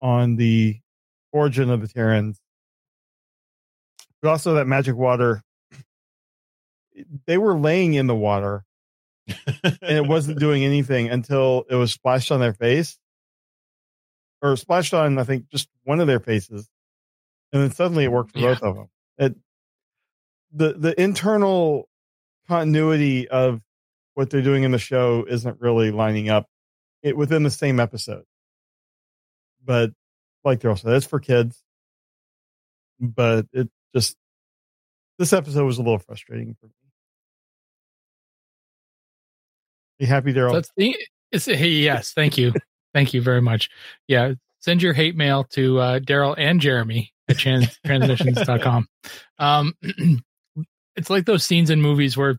on 0.00 0.36
the 0.36 0.78
origin 1.32 1.70
of 1.70 1.80
the 1.80 1.88
Terrans. 1.88 2.38
But 4.22 4.30
also 4.30 4.54
that 4.54 4.66
magic 4.66 4.96
water, 4.96 5.42
they 7.26 7.38
were 7.38 7.58
laying 7.58 7.94
in 7.94 8.06
the 8.06 8.14
water 8.14 8.64
and 9.62 9.76
it 9.82 10.06
wasn't 10.06 10.38
doing 10.40 10.64
anything 10.64 11.08
until 11.08 11.64
it 11.70 11.74
was 11.74 11.92
splashed 11.92 12.32
on 12.32 12.40
their 12.40 12.52
face 12.54 12.98
or 14.42 14.56
splashed 14.56 14.94
on, 14.94 15.18
I 15.18 15.24
think, 15.24 15.48
just 15.50 15.68
one 15.84 16.00
of 16.00 16.06
their 16.06 16.20
faces. 16.20 16.68
And 17.52 17.62
then 17.62 17.70
suddenly 17.70 18.04
it 18.04 18.12
worked 18.12 18.32
for 18.32 18.38
Yeah. 18.38 18.54
both 18.54 18.62
of 18.62 18.76
them. 18.76 18.88
It, 19.18 19.36
the, 20.52 20.72
the 20.74 21.00
internal 21.00 21.88
continuity 22.46 23.28
of 23.28 23.60
what 24.14 24.30
they're 24.30 24.42
doing 24.42 24.62
in 24.64 24.70
the 24.72 24.78
show 24.78 25.24
isn't 25.28 25.60
really 25.60 25.90
lining 25.90 26.28
up 26.28 26.46
it 27.02 27.16
within 27.16 27.42
the 27.42 27.50
same 27.50 27.78
episode. 27.80 28.24
But 29.64 29.92
like 30.44 30.60
Daryl 30.60 30.78
said, 30.78 30.92
it's 30.94 31.06
for 31.06 31.20
kids. 31.20 31.62
But 33.00 33.46
it 33.52 33.68
just, 33.94 34.16
this 35.18 35.32
episode 35.32 35.64
was 35.66 35.78
a 35.78 35.82
little 35.82 35.98
frustrating 35.98 36.56
for 36.60 36.66
me. 36.66 36.72
You 39.98 40.06
happy, 40.06 40.32
Daryl? 40.32 40.52
That's 40.52 40.70
the 40.76 40.96
hey 41.32 41.68
yes, 41.68 42.12
thank 42.12 42.38
you. 42.38 42.52
thank 42.94 43.12
you 43.14 43.20
very 43.22 43.42
much. 43.42 43.68
Yeah. 44.06 44.34
Send 44.60 44.82
your 44.82 44.92
hate 44.92 45.14
mail 45.16 45.44
to 45.52 45.78
uh, 45.78 45.98
Daryl 46.00 46.34
and 46.36 46.60
Jeremy 46.60 47.12
at 47.28 47.38
trans- 47.38 47.78
transmissions.com. 47.86 48.88
Um 49.38 49.74
it's 50.96 51.10
like 51.10 51.26
those 51.26 51.44
scenes 51.44 51.70
in 51.70 51.80
movies 51.80 52.16
where 52.16 52.38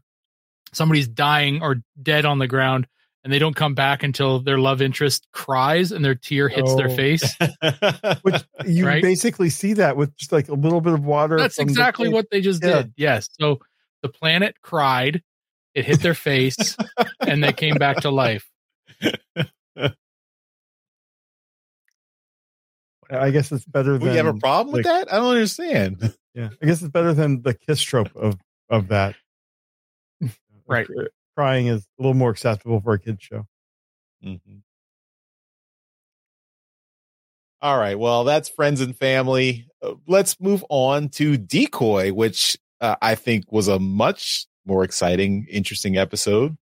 somebody's 0.73 1.07
dying 1.07 1.61
or 1.61 1.77
dead 2.01 2.25
on 2.25 2.39
the 2.39 2.47
ground 2.47 2.87
and 3.23 3.33
they 3.33 3.39
don't 3.39 3.55
come 3.55 3.73
back 3.73 4.03
until 4.03 4.39
their 4.39 4.57
love 4.59 4.81
interest 4.81 5.27
cries 5.33 5.91
and 5.91 6.03
their 6.05 6.15
tear 6.15 6.47
hits 6.47 6.73
their 6.75 6.89
Oh. 6.89 6.95
face. 6.95 7.35
Which 8.21 8.35
you 8.65 8.85
Right? 8.87 9.01
basically 9.01 9.49
see 9.49 9.73
that 9.73 9.97
with 9.97 10.15
just 10.15 10.31
like 10.31 10.47
a 10.49 10.53
little 10.53 10.81
bit 10.81 10.93
of 10.93 11.03
water. 11.03 11.37
That's 11.37 11.55
from 11.55 11.65
the 11.67 11.71
exactly 11.71 12.09
what 12.09 12.27
they 12.31 12.39
just 12.41 12.63
Yeah. 12.63 12.83
did. 12.83 12.93
Yes. 12.97 13.29
So 13.39 13.59
the 14.03 14.09
planet 14.09 14.55
cried, 14.61 15.21
it 15.79 15.85
hit 15.85 16.01
their 16.01 16.13
face, 16.13 16.75
and 17.21 17.43
they 17.43 17.53
came 17.53 17.75
back 17.75 17.97
to 18.01 18.11
life. 18.11 18.47
I 23.11 23.31
guess 23.31 23.51
it's 23.51 23.65
better 23.65 23.97
than 23.97 24.09
we 24.09 24.15
have 24.17 24.27
a 24.27 24.33
problem 24.35 24.73
with 24.73 24.85
like- 24.85 25.07
that? 25.07 25.13
I 25.13 25.17
don't 25.17 25.31
understand. 25.31 26.13
Yeah, 26.35 26.49
I 26.61 26.65
guess 26.67 26.81
it's 26.81 26.91
better 26.91 27.11
than 27.13 27.41
the 27.41 27.53
kiss 27.55 27.81
trope 27.81 28.15
of 28.15 28.37
of 28.69 28.89
that. 28.89 29.15
Right. 30.67 30.87
Crying 31.35 31.67
is 31.67 31.81
a 31.81 32.01
little 32.01 32.13
more 32.13 32.29
acceptable 32.29 32.79
for 32.81 32.93
a 32.93 32.99
kid 32.99 33.19
show. 33.19 33.47
Mhm. 34.23 34.61
All 37.61 37.77
right. 37.79 37.97
Well, 37.97 38.23
that's 38.25 38.47
friends 38.47 38.79
and 38.79 38.95
family. 38.95 39.67
Uh, 39.81 39.95
let's 40.07 40.39
move 40.39 40.63
on 40.69 41.09
to 41.09 41.35
Decoy, 41.35 42.13
which 42.13 42.55
uh, 42.79 42.95
I 43.01 43.15
think 43.15 43.51
was 43.51 43.67
a 43.67 43.79
much 43.79 44.45
more 44.65 44.83
exciting, 44.83 45.47
interesting 45.49 45.97
episode. 45.97 46.57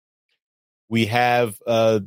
We 0.90 1.08
have 1.08 1.58
uh, 1.68 2.00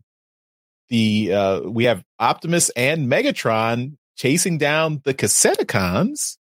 the 0.89 1.33
uh, 1.33 1.61
we 1.63 1.85
have 1.85 2.03
Optimus 2.19 2.71
and 2.71 3.11
Megatron 3.11 3.97
chasing 4.17 4.59
down 4.59 5.03
the 5.05 5.15
Casseticons. 5.15 6.37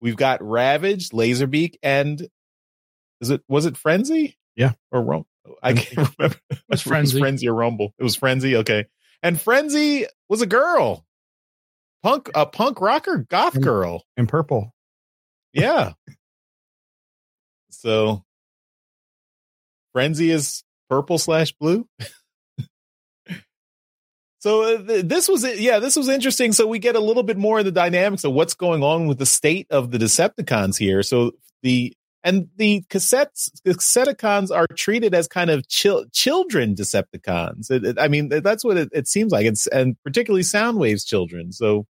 We've 0.00 0.16
got 0.16 0.42
Ravage, 0.42 1.10
Laserbeak, 1.10 1.76
and 1.82 2.26
is 3.20 3.30
it 3.30 3.42
was 3.48 3.66
it 3.66 3.76
Frenzy? 3.76 4.36
Yeah. 4.56 4.72
or 4.90 5.02
Rumble? 5.02 5.26
I 5.62 5.74
can't 5.74 6.08
remember. 6.18 6.36
It 6.50 6.58
was 6.68 6.82
Frenzy. 6.82 7.18
Frenzy 7.18 7.48
or 7.48 7.54
Rumble. 7.54 7.94
It 7.98 8.02
was 8.04 8.16
Frenzy. 8.16 8.56
Okay, 8.56 8.86
and 9.22 9.40
Frenzy 9.40 10.06
was 10.28 10.40
a 10.42 10.46
girl, 10.46 11.04
punk, 12.02 12.30
a 12.34 12.46
punk 12.46 12.80
rocker, 12.80 13.18
goth 13.28 13.60
girl. 13.60 14.04
In 14.16 14.26
purple, 14.26 14.72
Yeah. 15.52 15.92
so 17.70 18.24
Frenzy 19.92 20.30
is 20.30 20.62
purple 20.88 21.18
slash 21.18 21.52
blue. 21.52 21.86
so 24.40 24.62
uh, 24.62 24.82
th- 24.86 25.04
this 25.04 25.28
was 25.28 25.44
it. 25.44 25.58
Yeah, 25.60 25.78
this 25.78 25.96
was 25.96 26.08
interesting. 26.08 26.52
So 26.52 26.66
we 26.66 26.78
get 26.78 26.96
a 26.96 27.00
little 27.00 27.22
bit 27.22 27.36
more 27.36 27.58
of 27.58 27.64
the 27.64 27.72
dynamics 27.72 28.24
of 28.24 28.32
what's 28.32 28.54
going 28.54 28.82
on 28.82 29.06
with 29.06 29.18
the 29.18 29.26
state 29.26 29.66
of 29.70 29.90
the 29.90 29.98
Decepticons 29.98 30.78
here. 30.78 31.02
So 31.02 31.32
the 31.62 31.92
and 32.22 32.48
the 32.56 32.82
cassettes 32.90 33.48
Casseticons 33.66 34.54
are 34.54 34.66
treated 34.76 35.14
as 35.14 35.26
kind 35.26 35.48
of 35.50 35.66
chil- 35.68 36.04
children 36.12 36.74
Decepticons. 36.74 37.70
It, 37.70 37.84
it- 37.84 37.98
I 37.98 38.08
mean, 38.08 38.28
that's 38.28 38.64
what 38.64 38.76
it, 38.76 38.90
it 38.92 39.08
seems 39.08 39.32
like. 39.32 39.46
It's 39.46 39.66
and 39.66 39.96
particularly 40.04 40.42
Soundwave's 40.42 41.04
children. 41.04 41.52
So 41.52 41.86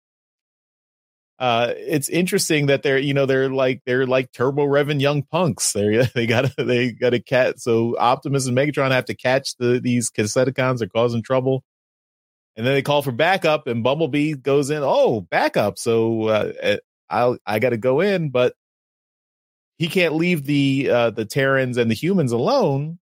uh 1.38 1.74
it's 1.76 2.08
interesting 2.08 2.66
that 2.66 2.82
they're 2.82 2.98
you 2.98 3.12
know 3.12 3.26
they're 3.26 3.50
like 3.50 3.82
they're 3.84 4.06
like 4.06 4.32
turbo 4.32 4.64
revving 4.64 5.00
young 5.00 5.22
punks. 5.22 5.74
They 5.76 6.08
they 6.14 6.26
got 6.26 6.46
to 6.56 6.64
they 6.64 6.92
got 6.92 7.10
to 7.10 7.20
catch 7.20 7.58
so 7.58 7.96
optimus 7.98 8.46
and 8.46 8.56
megatron 8.56 8.90
have 8.90 9.04
to 9.06 9.14
catch 9.14 9.56
the 9.56 9.78
these 9.80 10.10
casseticons 10.10 10.80
are 10.80 10.88
causing 10.88 11.22
trouble. 11.22 11.62
And 12.56 12.66
then 12.66 12.72
they 12.72 12.82
call 12.82 13.02
for 13.02 13.12
backup 13.12 13.66
and 13.66 13.82
bumblebee 13.82 14.34
goes 14.34 14.70
in 14.70 14.82
oh 14.82 15.20
backup. 15.20 15.78
So 15.78 16.24
uh 16.28 16.76
i'll 17.10 17.38
i 17.46 17.58
gotta 17.58 17.76
go 17.76 18.00
in 18.00 18.30
but 18.30 18.54
he 19.78 19.88
can't 19.88 20.14
leave 20.14 20.44
the 20.44 20.88
uh 20.90 21.10
the 21.10 21.26
terrans 21.26 21.76
and 21.76 21.90
the 21.90 21.94
humans 21.94 22.32
alone. 22.32 22.98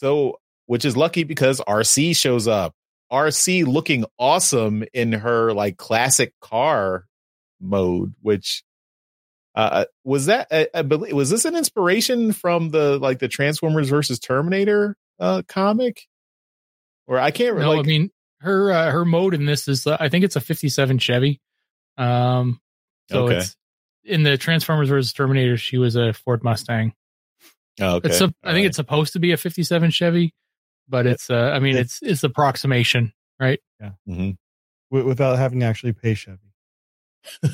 So 0.00 0.38
which 0.66 0.84
is 0.84 0.96
lucky 0.98 1.24
because 1.24 1.60
rc 1.60 2.14
shows 2.14 2.46
up. 2.46 2.74
Rc 3.10 3.66
looking 3.66 4.04
awesome 4.18 4.84
in 4.92 5.12
her 5.12 5.52
like 5.52 5.78
classic 5.78 6.34
car 6.40 7.06
mode, 7.62 8.14
which 8.20 8.64
uh 9.54 9.84
was 10.04 10.26
that 10.26 10.48
I, 10.50 10.68
I 10.74 10.82
believe 10.82 11.12
was 11.14 11.30
this 11.30 11.44
an 11.44 11.56
inspiration 11.56 12.32
from 12.32 12.70
the 12.70 12.98
like 12.98 13.18
the 13.20 13.28
Transformers 13.28 13.88
versus 13.88 14.18
Terminator 14.18 14.96
uh 15.20 15.42
comic? 15.48 16.02
Or 17.06 17.18
I 17.18 17.30
can't 17.30 17.56
No, 17.58 17.70
like 17.72 17.80
I 17.80 17.88
mean 17.88 18.10
her 18.40 18.72
uh, 18.72 18.90
her 18.90 19.04
mode 19.04 19.34
in 19.34 19.44
this 19.46 19.68
is 19.68 19.86
uh, 19.86 19.96
I 20.00 20.08
think 20.08 20.24
it's 20.24 20.36
a 20.36 20.40
57 20.40 20.98
Chevy. 20.98 21.40
Um 21.98 22.60
so 23.10 23.26
Okay. 23.26 23.36
it's 23.38 23.56
in 24.04 24.22
the 24.22 24.36
Transformers 24.38 24.88
versus 24.88 25.12
Terminator 25.12 25.56
she 25.56 25.78
was 25.78 25.96
a 25.96 26.12
Ford 26.12 26.42
Mustang. 26.42 26.92
oh, 27.80 27.96
okay. 27.96 28.08
It's 28.08 28.20
a, 28.20 28.24
I 28.42 28.52
think 28.52 28.56
right. 28.62 28.64
it's 28.66 28.76
supposed 28.76 29.12
to 29.12 29.18
be 29.20 29.32
a 29.32 29.36
57 29.36 29.90
Chevy, 29.90 30.34
but 30.88 31.06
it's 31.06 31.28
uh 31.30 31.52
I 31.54 31.58
mean 31.58 31.76
it's 31.76 31.98
it's 32.02 32.24
approximation, 32.24 33.12
right? 33.38 33.60
Mhm. 34.08 34.36
wi- 34.90 35.06
without 35.06 35.36
having 35.38 35.60
to 35.60 35.66
actually 35.66 35.92
pay 35.92 36.14
Chevy. 36.14 36.38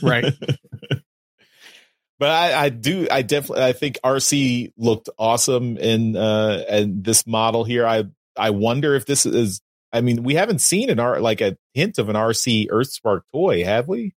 Right. 0.02 0.24
but 2.18 2.30
I, 2.30 2.64
I 2.64 2.68
do 2.68 3.06
I 3.10 3.22
definitely 3.22 3.64
I 3.64 3.72
think 3.72 3.98
RC 4.04 4.72
looked 4.76 5.08
awesome 5.18 5.76
in 5.76 6.16
uh 6.16 6.64
and 6.68 7.04
this 7.04 7.26
model 7.26 7.64
here. 7.64 7.86
I 7.86 8.04
I 8.36 8.50
wonder 8.50 8.94
if 8.94 9.06
this 9.06 9.26
is 9.26 9.60
I 9.92 10.02
mean, 10.02 10.22
we 10.22 10.34
haven't 10.34 10.60
seen 10.60 10.90
an 10.90 11.00
R 11.00 11.20
like 11.20 11.40
a 11.40 11.56
hint 11.74 11.98
of 11.98 12.08
an 12.08 12.16
RC 12.16 12.68
Earthspark 12.68 13.22
toy, 13.32 13.64
have 13.64 13.88
we? 13.88 14.14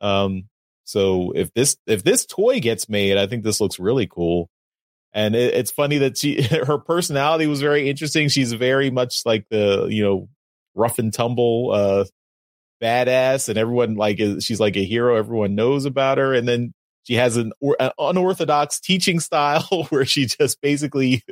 Um 0.00 0.48
so 0.84 1.32
if 1.34 1.52
this 1.54 1.76
if 1.86 2.02
this 2.02 2.26
toy 2.26 2.60
gets 2.60 2.88
made, 2.88 3.16
I 3.16 3.26
think 3.26 3.44
this 3.44 3.60
looks 3.60 3.78
really 3.78 4.06
cool. 4.06 4.50
And 5.14 5.34
it, 5.36 5.54
it's 5.54 5.70
funny 5.70 5.98
that 5.98 6.18
she 6.18 6.42
her 6.66 6.78
personality 6.78 7.46
was 7.46 7.60
very 7.60 7.88
interesting. 7.88 8.28
She's 8.28 8.52
very 8.52 8.90
much 8.90 9.22
like 9.24 9.46
the, 9.48 9.86
you 9.88 10.04
know, 10.04 10.28
rough 10.74 10.98
and 10.98 11.12
tumble 11.12 11.70
uh 11.72 12.04
badass 12.84 13.48
and 13.48 13.56
everyone 13.56 13.94
like 13.94 14.20
is 14.20 14.44
she's 14.44 14.60
like 14.60 14.76
a 14.76 14.84
hero 14.84 15.16
everyone 15.16 15.54
knows 15.54 15.84
about 15.86 16.18
her 16.18 16.34
and 16.34 16.46
then 16.46 16.74
she 17.04 17.14
has 17.14 17.36
an, 17.36 17.52
or, 17.60 17.76
an 17.80 17.90
unorthodox 17.98 18.80
teaching 18.80 19.20
style 19.20 19.86
where 19.90 20.04
she 20.04 20.26
just 20.26 20.60
basically 20.60 21.22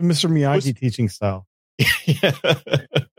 Mr. 0.00 0.30
Miyagi 0.30 0.54
Was- 0.54 0.74
teaching 0.74 1.08
style. 1.08 1.46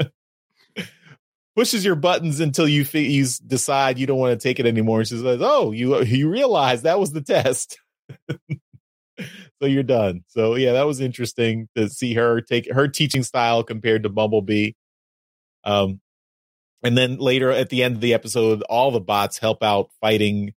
pushes 1.55 1.85
your 1.85 1.95
buttons 1.95 2.39
until 2.39 2.67
you 2.67 2.85
you 2.93 3.25
decide 3.45 3.99
you 3.99 4.07
don't 4.07 4.17
want 4.17 4.39
to 4.39 4.43
take 4.47 4.59
it 4.59 4.65
anymore. 4.65 4.99
And 4.99 5.07
she 5.07 5.15
says, 5.17 5.39
"Oh, 5.41 5.71
you 5.71 6.01
you 6.03 6.29
realize 6.29 6.83
that 6.83 6.99
was 6.99 7.11
the 7.11 7.21
test." 7.21 7.79
so 9.19 9.67
you're 9.67 9.83
done. 9.83 10.23
So 10.27 10.55
yeah, 10.55 10.73
that 10.73 10.87
was 10.87 10.99
interesting 10.99 11.69
to 11.75 11.89
see 11.89 12.13
her 12.15 12.41
take 12.41 12.71
her 12.71 12.87
teaching 12.87 13.23
style 13.23 13.63
compared 13.63 14.03
to 14.03 14.09
Bumblebee. 14.09 14.71
Um, 15.63 16.01
and 16.84 16.98
then 16.98 17.17
later 17.17 17.52
at 17.52 17.69
the 17.69 17.84
end 17.84 17.96
of 17.96 18.02
the 18.02 18.13
episode, 18.13 18.62
all 18.63 18.91
the 18.91 19.00
bots 19.00 19.38
help 19.38 19.63
out 19.63 19.89
fighting 20.02 20.54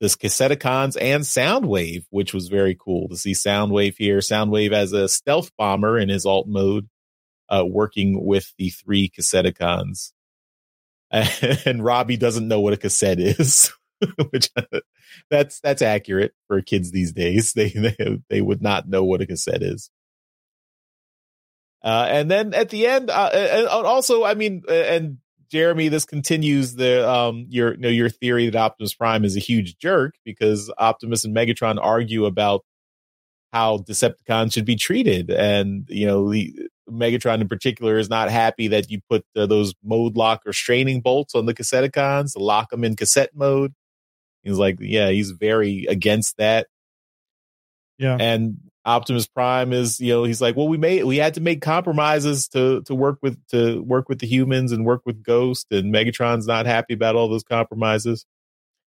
this 0.00 0.16
Cassetticons 0.16 0.96
and 1.00 1.22
Soundwave, 1.24 2.04
which 2.10 2.34
was 2.34 2.48
very 2.48 2.76
cool 2.78 3.08
to 3.08 3.16
see 3.16 3.32
Soundwave 3.32 3.94
here. 3.96 4.18
Soundwave 4.18 4.72
as 4.72 4.92
a 4.92 5.08
stealth 5.08 5.50
bomber 5.56 5.98
in 5.98 6.08
his 6.08 6.26
alt 6.26 6.46
mode, 6.46 6.88
uh, 7.48 7.64
working 7.66 8.24
with 8.24 8.52
the 8.58 8.70
three 8.70 9.08
Cassetticons. 9.10 10.12
And 11.64 11.84
Robbie 11.84 12.16
doesn't 12.16 12.48
know 12.48 12.60
what 12.60 12.72
a 12.72 12.76
cassette 12.76 13.20
is, 13.20 13.72
which 14.30 14.50
that's 15.30 15.60
that's 15.60 15.80
accurate 15.80 16.34
for 16.48 16.60
kids 16.60 16.90
these 16.90 17.12
days. 17.12 17.52
They 17.52 17.68
they 17.68 18.18
they 18.28 18.40
would 18.40 18.60
not 18.60 18.88
know 18.88 19.04
what 19.04 19.20
a 19.20 19.26
cassette 19.26 19.62
is. 19.62 19.90
Uh, 21.84 22.06
and 22.08 22.30
then 22.30 22.52
at 22.52 22.70
the 22.70 22.86
end, 22.86 23.10
uh, 23.10 23.30
and 23.32 23.68
also, 23.68 24.24
I 24.24 24.34
mean, 24.34 24.62
and 24.68 25.18
Jeremy, 25.54 25.86
this 25.86 26.04
continues 26.04 26.74
the 26.74 27.08
um 27.08 27.46
your 27.48 27.74
you 27.74 27.80
know 27.80 27.88
your 27.88 28.08
theory 28.08 28.50
that 28.50 28.58
Optimus 28.58 28.92
Prime 28.92 29.24
is 29.24 29.36
a 29.36 29.40
huge 29.40 29.78
jerk 29.78 30.16
because 30.24 30.68
Optimus 30.78 31.24
and 31.24 31.32
Megatron 31.32 31.78
argue 31.80 32.24
about 32.24 32.64
how 33.52 33.78
Decepticons 33.78 34.52
should 34.52 34.64
be 34.64 34.74
treated, 34.74 35.30
and 35.30 35.86
you 35.88 36.06
know 36.06 36.28
the 36.28 36.52
Megatron 36.90 37.40
in 37.40 37.46
particular 37.46 37.98
is 37.98 38.10
not 38.10 38.32
happy 38.32 38.66
that 38.66 38.90
you 38.90 39.00
put 39.08 39.24
uh, 39.36 39.46
those 39.46 39.74
mode 39.84 40.16
lock 40.16 40.42
or 40.44 40.52
straining 40.52 41.00
bolts 41.00 41.36
on 41.36 41.46
the 41.46 41.54
Cassetticons 41.54 42.32
to 42.32 42.40
lock 42.40 42.70
them 42.70 42.82
in 42.82 42.96
cassette 42.96 43.30
mode. 43.32 43.74
He's 44.42 44.58
like, 44.58 44.78
yeah, 44.80 45.10
he's 45.10 45.30
very 45.30 45.86
against 45.88 46.36
that. 46.38 46.66
Yeah, 47.96 48.16
and 48.18 48.56
Optimus 48.86 49.26
Prime 49.26 49.72
is, 49.72 49.98
you 49.98 50.12
know, 50.12 50.24
he's 50.24 50.40
like, 50.42 50.56
well, 50.56 50.68
we 50.68 50.76
made, 50.76 51.04
we 51.04 51.16
had 51.16 51.34
to 51.34 51.40
make 51.40 51.62
compromises 51.62 52.48
to 52.48 52.82
to 52.82 52.94
work 52.94 53.18
with 53.22 53.38
to 53.48 53.82
work 53.82 54.08
with 54.08 54.18
the 54.18 54.26
humans 54.26 54.72
and 54.72 54.84
work 54.84 55.02
with 55.06 55.22
Ghost, 55.22 55.66
and 55.70 55.92
Megatron's 55.92 56.46
not 56.46 56.66
happy 56.66 56.94
about 56.94 57.16
all 57.16 57.28
those 57.28 57.44
compromises. 57.44 58.26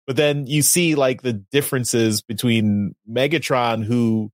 But 0.05 0.15
then 0.15 0.47
you 0.47 0.61
see 0.61 0.95
like 0.95 1.21
the 1.21 1.33
differences 1.33 2.21
between 2.21 2.95
Megatron, 3.09 3.83
who 3.83 4.31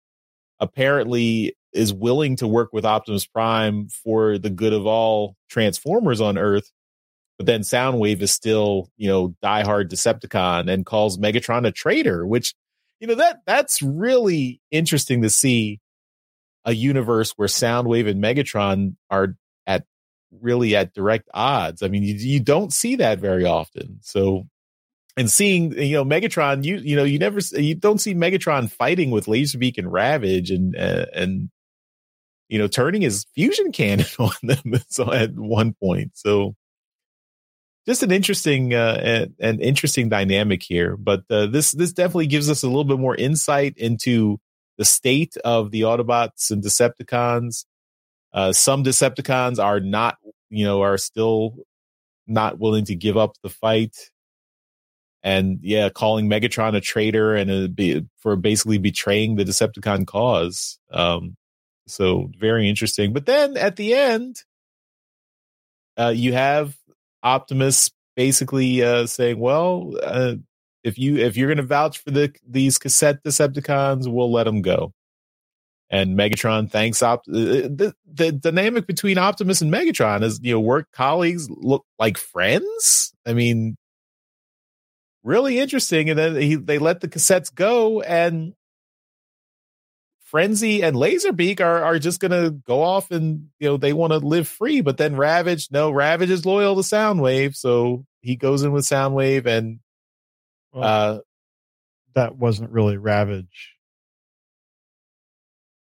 apparently 0.59 1.55
is 1.73 1.93
willing 1.93 2.37
to 2.37 2.47
work 2.47 2.69
with 2.71 2.85
Optimus 2.85 3.25
Prime 3.25 3.89
for 3.89 4.37
the 4.37 4.49
good 4.49 4.73
of 4.73 4.85
all 4.85 5.35
Transformers 5.49 6.21
on 6.21 6.37
Earth, 6.37 6.71
but 7.37 7.45
then 7.45 7.61
Soundwave 7.61 8.21
is 8.21 8.31
still, 8.31 8.89
you 8.97 9.09
know, 9.09 9.35
diehard 9.43 9.89
Decepticon 9.89 10.71
and 10.71 10.85
calls 10.85 11.17
Megatron 11.17 11.67
a 11.67 11.71
traitor, 11.71 12.25
which 12.25 12.53
you 13.05 13.09
know 13.09 13.21
that 13.21 13.41
that's 13.45 13.83
really 13.83 14.59
interesting 14.71 15.21
to 15.21 15.29
see 15.29 15.79
a 16.65 16.73
universe 16.73 17.33
where 17.35 17.47
Soundwave 17.47 18.09
and 18.09 18.23
Megatron 18.23 18.95
are 19.11 19.35
at 19.67 19.83
really 20.41 20.75
at 20.75 20.95
direct 20.95 21.29
odds. 21.31 21.83
I 21.83 21.87
mean, 21.87 22.01
you, 22.01 22.15
you 22.15 22.39
don't 22.39 22.73
see 22.73 22.95
that 22.95 23.19
very 23.19 23.45
often. 23.45 23.99
So, 24.01 24.47
and 25.15 25.29
seeing 25.29 25.73
you 25.73 25.93
know 25.97 26.03
Megatron, 26.03 26.63
you 26.63 26.77
you 26.77 26.95
know 26.95 27.03
you 27.03 27.19
never 27.19 27.41
you 27.51 27.75
don't 27.75 27.99
see 27.99 28.15
Megatron 28.15 28.71
fighting 28.71 29.11
with 29.11 29.27
Laserbeak 29.27 29.77
and 29.77 29.91
Ravage 29.91 30.49
and 30.49 30.75
uh, 30.75 31.05
and 31.13 31.51
you 32.49 32.57
know 32.57 32.67
turning 32.67 33.03
his 33.03 33.27
fusion 33.35 33.71
cannon 33.71 34.07
on 34.17 34.31
them 34.41 34.79
so 34.89 35.13
at 35.13 35.35
one 35.35 35.75
point. 35.79 36.13
So 36.15 36.55
just 37.85 38.03
an 38.03 38.11
interesting 38.11 38.73
uh, 38.73 39.27
an, 39.39 39.59
interesting 39.59 40.09
dynamic 40.09 40.63
here. 40.63 40.97
But 40.97 41.23
uh, 41.29 41.47
this 41.47 41.71
this 41.71 41.93
definitely 41.93 42.27
gives 42.27 42.49
us 42.49 42.63
a 42.63 42.67
little 42.67 42.83
bit 42.83 42.99
more 42.99 43.15
insight 43.15 43.75
into 43.77 44.39
the 44.77 44.85
state 44.85 45.37
of 45.37 45.71
the 45.71 45.81
Autobots 45.81 46.51
and 46.51 46.63
Decepticons. 46.63 47.65
Uh, 48.33 48.51
some 48.51 48.83
Decepticons 48.83 49.63
are 49.63 49.79
not, 49.79 50.17
you 50.49 50.65
know, 50.65 50.81
are 50.81 50.97
still 50.97 51.55
not 52.27 52.59
willing 52.59 52.85
to 52.85 52.95
give 52.95 53.17
up 53.17 53.35
the 53.43 53.49
fight. 53.49 53.95
And 55.23 55.59
yeah, 55.61 55.89
calling 55.89 56.29
Megatron 56.29 56.75
a 56.75 56.81
traitor 56.81 57.35
and 57.35 57.49
a, 57.49 57.67
be, 57.67 58.05
for 58.19 58.35
basically 58.35 58.77
betraying 58.77 59.35
the 59.35 59.45
Decepticon 59.45 60.05
cause. 60.05 60.77
Um, 60.91 61.35
so 61.87 62.29
very 62.37 62.69
interesting. 62.69 63.13
But 63.13 63.25
then 63.25 63.57
at 63.57 63.75
the 63.75 63.93
end, 63.95 64.43
uh, 65.97 66.13
you 66.15 66.33
have 66.33 66.75
Optimus 67.25 67.91
basically 68.15 68.81
uh, 68.81 69.07
saying, 69.07 69.39
"Well, 69.39 69.93
uh, 70.01 70.35
if 70.83 70.97
you 70.97 71.17
if 71.17 71.35
you're 71.35 71.47
going 71.47 71.57
to 71.57 71.63
vouch 71.63 71.97
for 71.97 72.11
the 72.11 72.33
these 72.47 72.77
cassette 72.77 73.23
Decepticons, 73.23 74.07
we'll 74.07 74.31
let 74.31 74.45
them 74.45 74.61
go." 74.61 74.93
And 75.89 76.17
Megatron 76.17 76.71
thanks 76.71 77.03
Opt. 77.03 77.27
Uh, 77.27 77.69
the, 77.69 77.93
the 78.11 78.31
dynamic 78.31 78.87
between 78.87 79.17
Optimus 79.17 79.61
and 79.61 79.71
Megatron 79.71 80.23
is, 80.23 80.39
you 80.41 80.53
know, 80.53 80.59
work 80.59 80.87
colleagues 80.91 81.47
look 81.49 81.85
like 81.99 82.17
friends. 82.17 83.13
I 83.25 83.33
mean, 83.33 83.77
really 85.23 85.59
interesting. 85.59 86.09
And 86.09 86.17
then 86.17 86.35
he, 86.37 86.55
they 86.55 86.79
let 86.79 87.01
the 87.01 87.07
cassettes 87.07 87.53
go, 87.53 88.01
and 88.01 88.53
Frenzy 90.25 90.81
and 90.81 90.95
Laserbeak 90.95 91.61
are 91.61 91.83
are 91.83 91.99
just 91.99 92.19
gonna 92.19 92.49
go 92.49 92.81
off 92.81 93.11
and 93.11 93.49
you 93.59 93.69
know 93.69 93.77
they 93.77 93.93
want 93.93 94.11
to 94.11 94.17
live 94.17 94.47
free, 94.47 94.81
but 94.81 94.97
then 94.97 95.15
Ravage, 95.15 95.69
no, 95.71 95.91
Ravage 95.91 96.31
is 96.31 96.45
loyal 96.45 96.75
to 96.75 96.81
Soundwave, 96.81 97.55
so 97.55 98.05
he 98.21 98.35
goes 98.35 98.63
in 98.63 98.71
with 98.71 98.85
Soundwave 98.85 99.45
and 99.45 99.79
well, 100.73 100.83
uh 100.83 101.19
that 102.15 102.35
wasn't 102.35 102.71
really 102.71 102.97
Ravage. 102.97 103.75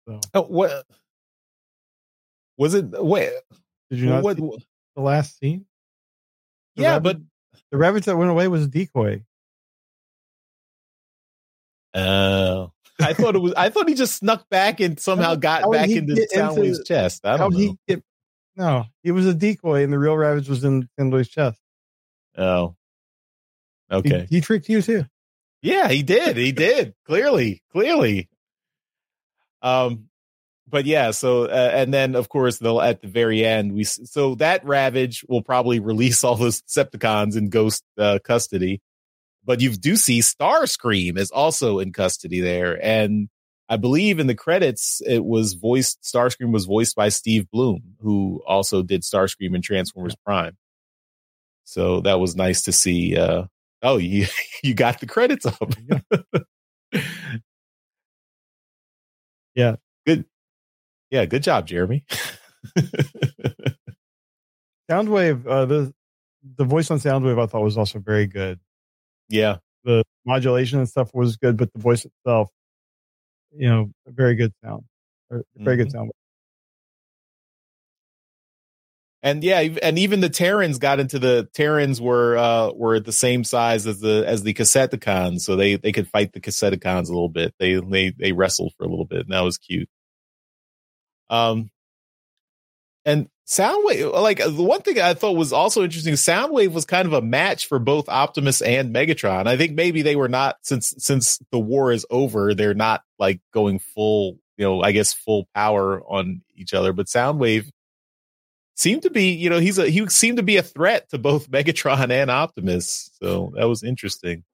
So 0.06 0.20
oh, 0.34 0.42
what 0.42 0.86
was 2.56 2.74
it? 2.74 2.86
Wait, 2.90 3.32
did 3.90 3.98
you 3.98 4.06
not 4.06 4.22
what, 4.22 4.36
see 4.36 4.58
the 4.94 5.02
last 5.02 5.36
scene? 5.38 5.66
The 6.76 6.82
yeah, 6.82 6.92
Ravage, 6.92 7.02
but 7.02 7.22
the 7.72 7.76
Ravage 7.76 8.04
that 8.04 8.16
went 8.16 8.30
away 8.30 8.46
was 8.46 8.64
a 8.64 8.68
decoy. 8.68 9.24
Oh. 11.92 12.72
I 13.00 13.12
thought 13.12 13.36
it 13.36 13.40
was. 13.40 13.54
I 13.54 13.70
thought 13.70 13.88
he 13.88 13.94
just 13.94 14.16
snuck 14.16 14.48
back 14.48 14.80
and 14.80 14.98
somehow 14.98 15.34
got 15.34 15.70
back 15.70 15.88
into 15.88 16.14
Soundwave's 16.34 16.82
chest. 16.84 17.24
I 17.24 17.36
don't 17.36 17.52
know. 17.52 17.76
He 17.86 17.96
no, 18.56 18.86
he 19.04 19.12
was 19.12 19.24
a 19.24 19.34
decoy, 19.34 19.84
and 19.84 19.92
the 19.92 19.98
real 19.98 20.16
Ravage 20.16 20.48
was 20.48 20.64
in 20.64 20.88
Soundwave's 20.98 21.28
chest. 21.28 21.60
Oh, 22.36 22.74
okay. 23.90 24.26
He, 24.28 24.36
he, 24.36 24.40
tricked 24.40 24.68
you 24.68 24.82
too. 24.82 25.04
Yeah, 25.62 25.88
he 25.88 26.02
did. 26.02 26.36
He 26.36 26.50
did. 26.52 26.94
Clearly, 27.06 27.62
clearly. 27.70 28.28
Um, 29.62 30.08
but 30.68 30.86
yeah. 30.86 31.12
So, 31.12 31.44
uh, 31.44 31.70
and 31.72 31.94
then 31.94 32.16
of 32.16 32.28
course, 32.28 32.58
they'll 32.58 32.80
at 32.80 33.00
the 33.00 33.08
very 33.08 33.44
end 33.44 33.72
we 33.72 33.84
so 33.84 34.34
that 34.36 34.64
Ravage 34.64 35.24
will 35.28 35.42
probably 35.42 35.78
release 35.78 36.24
all 36.24 36.34
those 36.34 36.60
Decepticons 36.62 37.36
in 37.36 37.50
Ghost 37.50 37.84
uh, 37.96 38.18
custody 38.24 38.80
but 39.48 39.60
you 39.62 39.70
do 39.70 39.96
see 39.96 40.20
Starscream 40.20 41.16
is 41.16 41.30
also 41.30 41.78
in 41.78 41.90
custody 41.90 42.40
there. 42.40 42.78
And 42.84 43.30
I 43.70 43.78
believe 43.78 44.18
in 44.18 44.26
the 44.26 44.34
credits, 44.34 45.00
it 45.06 45.24
was 45.24 45.54
voiced, 45.54 46.02
Starscream 46.02 46.52
was 46.52 46.66
voiced 46.66 46.94
by 46.94 47.08
Steve 47.08 47.50
Blum, 47.50 47.80
who 48.00 48.42
also 48.46 48.82
did 48.82 49.04
Starscream 49.04 49.54
in 49.54 49.62
Transformers 49.62 50.14
Prime. 50.22 50.58
So 51.64 52.02
that 52.02 52.20
was 52.20 52.36
nice 52.36 52.60
to 52.64 52.72
see. 52.72 53.16
Uh, 53.16 53.44
oh, 53.82 53.96
you, 53.96 54.26
you 54.62 54.74
got 54.74 55.00
the 55.00 55.06
credits 55.06 55.46
up. 55.46 55.72
yeah. 59.54 59.76
Good. 60.06 60.26
Yeah. 61.10 61.24
Good 61.24 61.42
job, 61.42 61.66
Jeremy. 61.66 62.04
Soundwave, 64.90 65.46
uh, 65.46 65.64
the, 65.64 65.94
the 66.56 66.64
voice 66.64 66.90
on 66.90 66.98
Soundwave 66.98 67.42
I 67.42 67.46
thought 67.46 67.62
was 67.62 67.78
also 67.78 67.98
very 67.98 68.26
good. 68.26 68.60
Yeah. 69.28 69.58
The 69.84 70.04
modulation 70.24 70.78
and 70.78 70.88
stuff 70.88 71.10
was 71.14 71.36
good, 71.36 71.56
but 71.56 71.72
the 71.72 71.80
voice 71.80 72.04
itself, 72.04 72.50
you 73.56 73.68
know, 73.68 73.90
very 74.06 74.34
good 74.34 74.52
sound. 74.62 74.84
Very 75.30 75.44
mm-hmm. 75.58 75.76
good 75.76 75.92
sound. 75.92 76.10
And 79.22 79.42
yeah, 79.42 79.60
and 79.82 79.98
even 79.98 80.20
the 80.20 80.28
Terrans 80.28 80.78
got 80.78 81.00
into 81.00 81.18
the 81.18 81.48
Terrans 81.52 82.00
were 82.00 82.38
uh 82.38 82.70
were 82.72 83.00
the 83.00 83.12
same 83.12 83.42
size 83.42 83.86
as 83.86 83.98
the 84.00 84.24
as 84.24 84.44
the 84.44 84.54
Cassetticons, 84.54 85.40
so 85.40 85.56
they 85.56 85.74
they 85.74 85.90
could 85.90 86.08
fight 86.08 86.32
the 86.32 86.40
Cassetticons 86.40 87.08
a 87.08 87.12
little 87.12 87.28
bit. 87.28 87.52
They 87.58 87.80
they 87.80 88.10
they 88.10 88.30
wrestled 88.30 88.74
for 88.78 88.84
a 88.84 88.88
little 88.88 89.04
bit, 89.04 89.22
and 89.22 89.32
that 89.32 89.40
was 89.40 89.58
cute. 89.58 89.88
Um, 91.30 91.70
and 93.04 93.28
Soundwave, 93.48 94.12
like 94.12 94.38
the 94.38 94.62
one 94.62 94.82
thing 94.82 95.00
I 95.00 95.14
thought 95.14 95.32
was 95.32 95.54
also 95.54 95.82
interesting, 95.82 96.14
Soundwave 96.14 96.72
was 96.72 96.84
kind 96.84 97.06
of 97.06 97.14
a 97.14 97.22
match 97.22 97.66
for 97.66 97.78
both 97.78 98.06
Optimus 98.06 98.60
and 98.60 98.94
Megatron. 98.94 99.46
I 99.46 99.56
think 99.56 99.72
maybe 99.72 100.02
they 100.02 100.16
were 100.16 100.28
not 100.28 100.58
since 100.62 100.94
since 100.98 101.38
the 101.50 101.58
war 101.58 101.90
is 101.90 102.04
over, 102.10 102.52
they're 102.54 102.74
not 102.74 103.02
like 103.18 103.40
going 103.54 103.78
full, 103.78 104.38
you 104.58 104.66
know, 104.66 104.82
I 104.82 104.92
guess 104.92 105.14
full 105.14 105.48
power 105.54 106.02
on 106.02 106.42
each 106.56 106.74
other. 106.74 106.92
But 106.92 107.06
Soundwave 107.06 107.70
seemed 108.76 109.02
to 109.02 109.10
be, 109.10 109.30
you 109.30 109.48
know, 109.48 109.60
he's 109.60 109.78
a 109.78 109.88
he 109.88 110.06
seemed 110.08 110.36
to 110.36 110.42
be 110.42 110.58
a 110.58 110.62
threat 110.62 111.08
to 111.10 111.18
both 111.18 111.50
Megatron 111.50 112.10
and 112.10 112.30
Optimus. 112.30 113.10
So 113.22 113.54
that 113.56 113.66
was 113.66 113.82
interesting. 113.82 114.44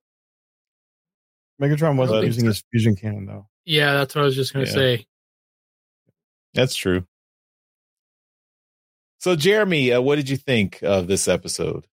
Megatron 1.61 1.97
wasn't 1.97 2.19
think 2.21 2.27
using 2.27 2.45
his 2.47 2.63
fusion 2.71 2.95
cannon 2.95 3.27
though. 3.27 3.49
Yeah, 3.65 3.93
that's 3.95 4.15
what 4.15 4.23
I 4.23 4.25
was 4.25 4.37
just 4.37 4.53
going 4.53 4.67
to 4.67 4.71
Yeah. 4.71 4.77
say. 4.77 5.07
That's 6.55 6.77
true. 6.77 7.05
So 9.25 9.35
Jeremy, 9.35 9.91
uh, 9.91 10.03
what 10.03 10.17
did 10.17 10.29
you 10.29 10.37
think 10.37 10.81
of 10.83 11.07
this 11.07 11.29
episode? 11.29 11.87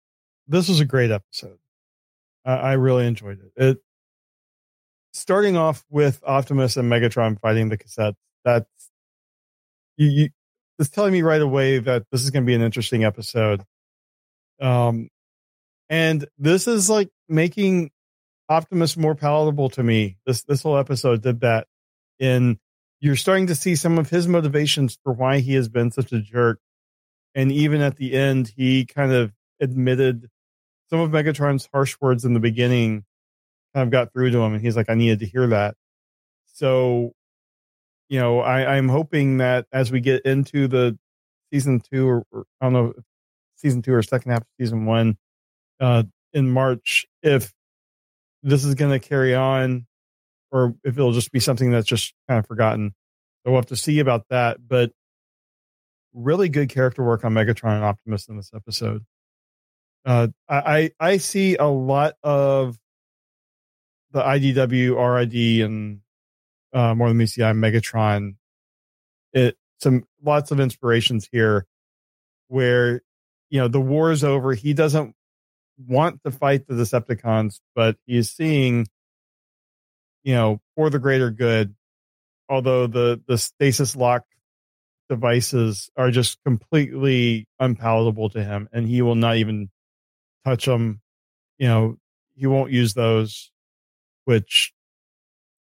This 0.48 0.68
was 0.68 0.80
a 0.80 0.84
great 0.84 1.12
episode. 1.12 1.58
I, 2.44 2.54
I 2.54 2.72
really 2.72 3.06
enjoyed 3.06 3.38
it. 3.38 3.52
It 3.54 3.78
starting 5.12 5.56
off 5.56 5.84
with 5.88 6.20
Optimus 6.26 6.76
and 6.76 6.90
Megatron 6.90 7.38
fighting 7.38 7.68
the 7.68 7.78
cassettes. 7.78 8.16
That's 8.44 8.66
you. 9.96 10.08
you 10.08 10.28
it's 10.80 10.90
telling 10.90 11.12
me 11.12 11.22
right 11.22 11.40
away 11.40 11.78
that 11.78 12.02
this 12.10 12.24
is 12.24 12.30
going 12.30 12.42
to 12.42 12.46
be 12.48 12.56
an 12.56 12.62
interesting 12.62 13.04
episode. 13.04 13.62
Um, 14.60 15.08
and 15.88 16.26
this 16.36 16.66
is 16.66 16.90
like 16.90 17.10
making 17.28 17.92
Optimus 18.48 18.96
more 18.96 19.14
palatable 19.14 19.70
to 19.70 19.84
me. 19.84 20.16
This 20.26 20.42
this 20.42 20.64
whole 20.64 20.78
episode 20.78 21.22
did 21.22 21.42
that. 21.42 21.68
In 22.18 22.58
you're 22.98 23.14
starting 23.14 23.46
to 23.46 23.54
see 23.54 23.76
some 23.76 23.98
of 23.98 24.10
his 24.10 24.26
motivations 24.26 24.98
for 25.04 25.12
why 25.12 25.38
he 25.38 25.54
has 25.54 25.68
been 25.68 25.92
such 25.92 26.10
a 26.10 26.20
jerk, 26.20 26.58
and 27.34 27.52
even 27.52 27.80
at 27.80 27.96
the 27.96 28.14
end, 28.14 28.52
he 28.56 28.84
kind 28.84 29.12
of 29.12 29.32
admitted 29.60 30.28
some 30.88 31.00
of 31.00 31.10
Megatron's 31.10 31.68
harsh 31.72 31.96
words 32.00 32.24
in 32.24 32.34
the 32.34 32.40
beginning. 32.40 33.04
Kind 33.74 33.86
of 33.86 33.90
got 33.90 34.12
through 34.12 34.30
to 34.30 34.38
him, 34.38 34.54
and 34.54 34.62
he's 34.62 34.76
like, 34.76 34.90
"I 34.90 34.94
needed 34.94 35.20
to 35.20 35.26
hear 35.26 35.46
that." 35.48 35.76
So, 36.46 37.12
you 38.08 38.18
know, 38.18 38.40
I, 38.40 38.76
I'm 38.76 38.88
hoping 38.88 39.38
that 39.38 39.66
as 39.72 39.92
we 39.92 40.00
get 40.00 40.24
into 40.26 40.66
the 40.66 40.98
season 41.52 41.80
two, 41.80 42.08
or, 42.08 42.24
or 42.32 42.44
I 42.60 42.66
don't 42.66 42.72
know, 42.72 42.92
season 43.56 43.82
two 43.82 43.94
or 43.94 44.02
second 44.02 44.32
half 44.32 44.42
of 44.42 44.46
season 44.58 44.86
one, 44.86 45.16
uh, 45.78 46.02
in 46.32 46.50
March, 46.50 47.06
if 47.22 47.52
this 48.42 48.64
is 48.64 48.74
going 48.74 48.90
to 48.90 48.98
carry 48.98 49.34
on 49.34 49.86
or 50.50 50.74
if 50.84 50.96
it'll 50.96 51.12
just 51.12 51.32
be 51.32 51.40
something 51.40 51.70
that's 51.70 51.86
just 51.86 52.12
kind 52.28 52.38
of 52.38 52.46
forgotten. 52.46 52.94
So 53.44 53.52
we'll 53.52 53.60
have 53.60 53.66
to 53.66 53.76
see 53.76 54.00
about 54.00 54.26
that. 54.30 54.58
But 54.66 54.92
really 56.12 56.48
good 56.48 56.68
character 56.68 57.04
work 57.04 57.24
on 57.24 57.34
Megatron 57.34 57.76
and 57.76 57.84
Optimus 57.84 58.28
in 58.28 58.36
this 58.36 58.50
episode. 58.54 59.04
Uh, 60.04 60.28
I, 60.48 60.92
I 60.98 61.18
see 61.18 61.56
a 61.56 61.66
lot 61.66 62.14
of 62.22 62.78
the 64.12 64.22
IDW, 64.22 64.96
RID, 64.96 65.64
and 65.64 66.00
uh, 66.72 66.94
more 66.94 67.08
than 67.08 67.18
MCI 67.18 67.54
Megatron. 67.54 68.36
It 69.32 69.56
some 69.78 70.04
lots 70.22 70.50
of 70.50 70.60
inspirations 70.60 71.28
here, 71.30 71.66
where 72.48 73.02
you 73.50 73.60
know 73.60 73.68
the 73.68 73.80
war 73.80 74.10
is 74.10 74.24
over. 74.24 74.54
He 74.54 74.72
doesn't 74.72 75.14
want 75.86 76.22
to 76.24 76.30
fight 76.30 76.66
the 76.66 76.74
Decepticons, 76.74 77.60
but 77.74 77.96
he's 78.06 78.30
seeing, 78.30 78.86
you 80.22 80.34
know, 80.34 80.60
for 80.76 80.90
the 80.90 80.98
greater 80.98 81.30
good. 81.30 81.74
Although 82.48 82.86
the 82.86 83.20
the 83.26 83.38
stasis 83.38 83.94
lock 83.94 84.24
devices 85.10 85.90
are 85.96 86.10
just 86.10 86.42
completely 86.44 87.46
unpalatable 87.58 88.30
to 88.30 88.42
him, 88.42 88.68
and 88.72 88.88
he 88.88 89.02
will 89.02 89.14
not 89.14 89.36
even 89.36 89.68
touch 90.46 90.64
them. 90.64 91.02
You 91.58 91.68
know, 91.68 91.96
he 92.34 92.46
won't 92.46 92.72
use 92.72 92.94
those. 92.94 93.50
Which, 94.24 94.72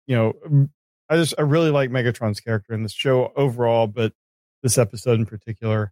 you 0.05 0.15
know, 0.15 0.69
I 1.09 1.17
just 1.17 1.33
I 1.37 1.41
really 1.41 1.71
like 1.71 1.89
Megatron's 1.89 2.39
character 2.39 2.73
in 2.73 2.83
this 2.83 2.93
show 2.93 3.33
overall, 3.35 3.87
but 3.87 4.13
this 4.63 4.77
episode 4.77 5.19
in 5.19 5.25
particular. 5.25 5.91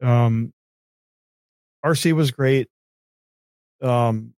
Um, 0.00 0.52
RC 1.84 2.12
was 2.12 2.30
great 2.30 2.68
um 3.84 4.32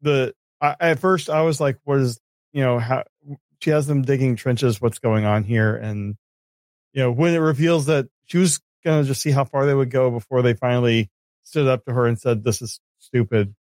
the 0.00 0.34
I, 0.60 0.76
at 0.80 0.98
first 0.98 1.28
i 1.30 1.42
was 1.42 1.60
like 1.60 1.78
what 1.84 1.98
is 1.98 2.18
you 2.52 2.62
know 2.62 2.78
how 2.78 3.04
she 3.60 3.70
has 3.70 3.86
them 3.86 4.02
digging 4.02 4.36
trenches 4.36 4.80
what's 4.80 4.98
going 4.98 5.24
on 5.24 5.44
here 5.44 5.76
and 5.76 6.16
you 6.98 7.04
know 7.04 7.12
when 7.12 7.32
it 7.32 7.38
reveals 7.38 7.86
that 7.86 8.08
she 8.26 8.38
was 8.38 8.60
gonna 8.84 9.04
just 9.04 9.22
see 9.22 9.30
how 9.30 9.44
far 9.44 9.66
they 9.66 9.74
would 9.74 9.88
go 9.88 10.10
before 10.10 10.42
they 10.42 10.54
finally 10.54 11.08
stood 11.44 11.68
up 11.68 11.84
to 11.84 11.92
her 11.92 12.08
and 12.08 12.18
said 12.18 12.42
this 12.42 12.60
is 12.60 12.80
stupid. 12.98 13.54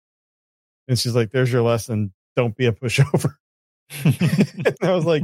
And 0.88 0.98
she's 0.98 1.16
like 1.16 1.32
there's 1.32 1.52
your 1.52 1.62
lesson. 1.62 2.14
Don't 2.38 2.56
be 2.56 2.66
a 2.66 2.72
pushover. 2.72 3.36
And 4.06 4.78
i 4.82 4.96
was 4.96 5.04
like 5.04 5.24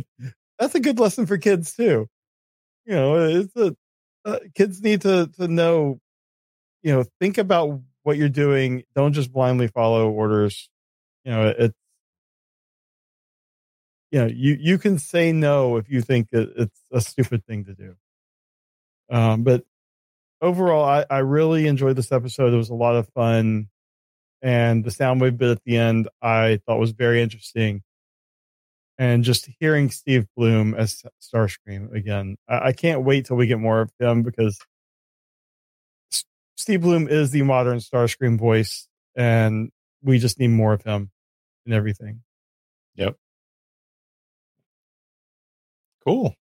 that's 0.60 0.76
a 0.76 0.82
good 0.82 1.00
lesson 1.00 1.26
for 1.26 1.38
kids 1.38 1.74
too. 1.74 2.10
You 2.86 2.96
know 2.96 3.16
it's 3.16 3.56
a 3.56 3.78
uh, 4.26 4.40
kids 4.56 4.82
need 4.82 5.04
to 5.04 5.32
to 5.38 5.48
know 5.48 6.02
you 6.84 6.92
know 6.92 7.06
think 7.22 7.38
about 7.38 7.80
what 8.04 8.18
you're 8.18 8.28
doing. 8.28 8.84
Don't 8.94 9.14
just 9.14 9.32
blindly 9.32 9.68
follow 9.68 10.12
orders. 10.12 10.70
You 11.24 11.32
know 11.32 11.54
it's 11.58 11.78
you 14.12 14.20
know 14.20 14.28
you 14.28 14.58
you 14.60 14.78
can 14.78 15.00
say 15.00 15.32
no 15.32 15.78
if 15.78 15.90
you 15.90 16.02
think 16.02 16.28
it, 16.34 16.50
it's 16.58 16.82
a 16.92 17.00
stupid 17.00 17.46
thing 17.46 17.64
to 17.64 17.74
do 17.74 17.96
um 19.12 19.44
but 19.44 19.64
overall 20.42 20.84
i 20.84 21.06
i 21.10 21.20
really 21.20 21.68
enjoyed 21.68 21.96
this 21.96 22.12
episode 22.12 22.54
it 22.54 22.58
was 22.58 22.70
a 22.70 22.76
lot 22.76 22.96
of 22.96 23.08
fun 23.10 23.68
and 24.42 24.84
the 24.84 24.90
soundwave 24.90 25.38
bit 25.38 25.52
at 25.52 25.64
the 25.66 25.78
end 25.78 26.08
i 26.22 26.60
thought 26.66 26.80
was 26.80 26.92
very 26.92 27.22
interesting 27.22 27.84
and 28.98 29.24
just 29.24 29.48
hearing 29.60 29.92
steve 29.92 30.26
Blum 30.36 30.74
as 30.74 31.04
starscream 31.22 31.94
again 31.94 32.38
i, 32.48 32.70
I 32.70 32.72
can't 32.74 33.04
wait 33.04 33.26
till 33.26 33.38
we 33.38 33.48
get 33.48 33.60
more 33.60 33.82
of 33.82 33.92
him 34.00 34.24
because 34.24 34.58
Steve 36.62 36.82
Blum 36.82 37.08
is 37.08 37.32
the 37.32 37.42
modern 37.42 37.80
Starscream 37.80 38.38
voice, 38.38 38.88
and 39.16 39.72
we 40.04 40.20
just 40.20 40.40
need 40.40 40.50
more 40.50 40.74
of 40.74 40.84
him 40.84 41.10
and 41.66 41.74
everything. 41.74 42.22
Yep. 42.94 43.16
Cool. 46.06 46.36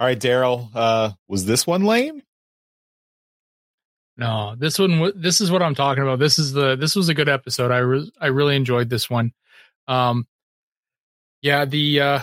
All 0.00 0.06
right, 0.06 0.18
Daryl. 0.18 0.70
Uh, 0.74 1.10
was 1.28 1.44
this 1.44 1.66
one 1.66 1.84
lame? 1.84 2.22
No, 4.16 4.54
this 4.58 4.78
one. 4.78 5.12
This 5.14 5.40
is 5.40 5.50
what 5.50 5.62
I'm 5.62 5.74
talking 5.74 6.02
about. 6.02 6.18
This 6.18 6.38
is 6.38 6.52
the. 6.52 6.74
This 6.74 6.96
was 6.96 7.08
a 7.08 7.14
good 7.14 7.28
episode. 7.28 7.70
I 7.70 7.78
re- 7.78 8.10
I 8.20 8.26
really 8.28 8.56
enjoyed 8.56 8.88
this 8.88 9.08
one. 9.08 9.32
Um, 9.86 10.26
yeah 11.42 11.64
the 11.64 12.00
uh, 12.00 12.20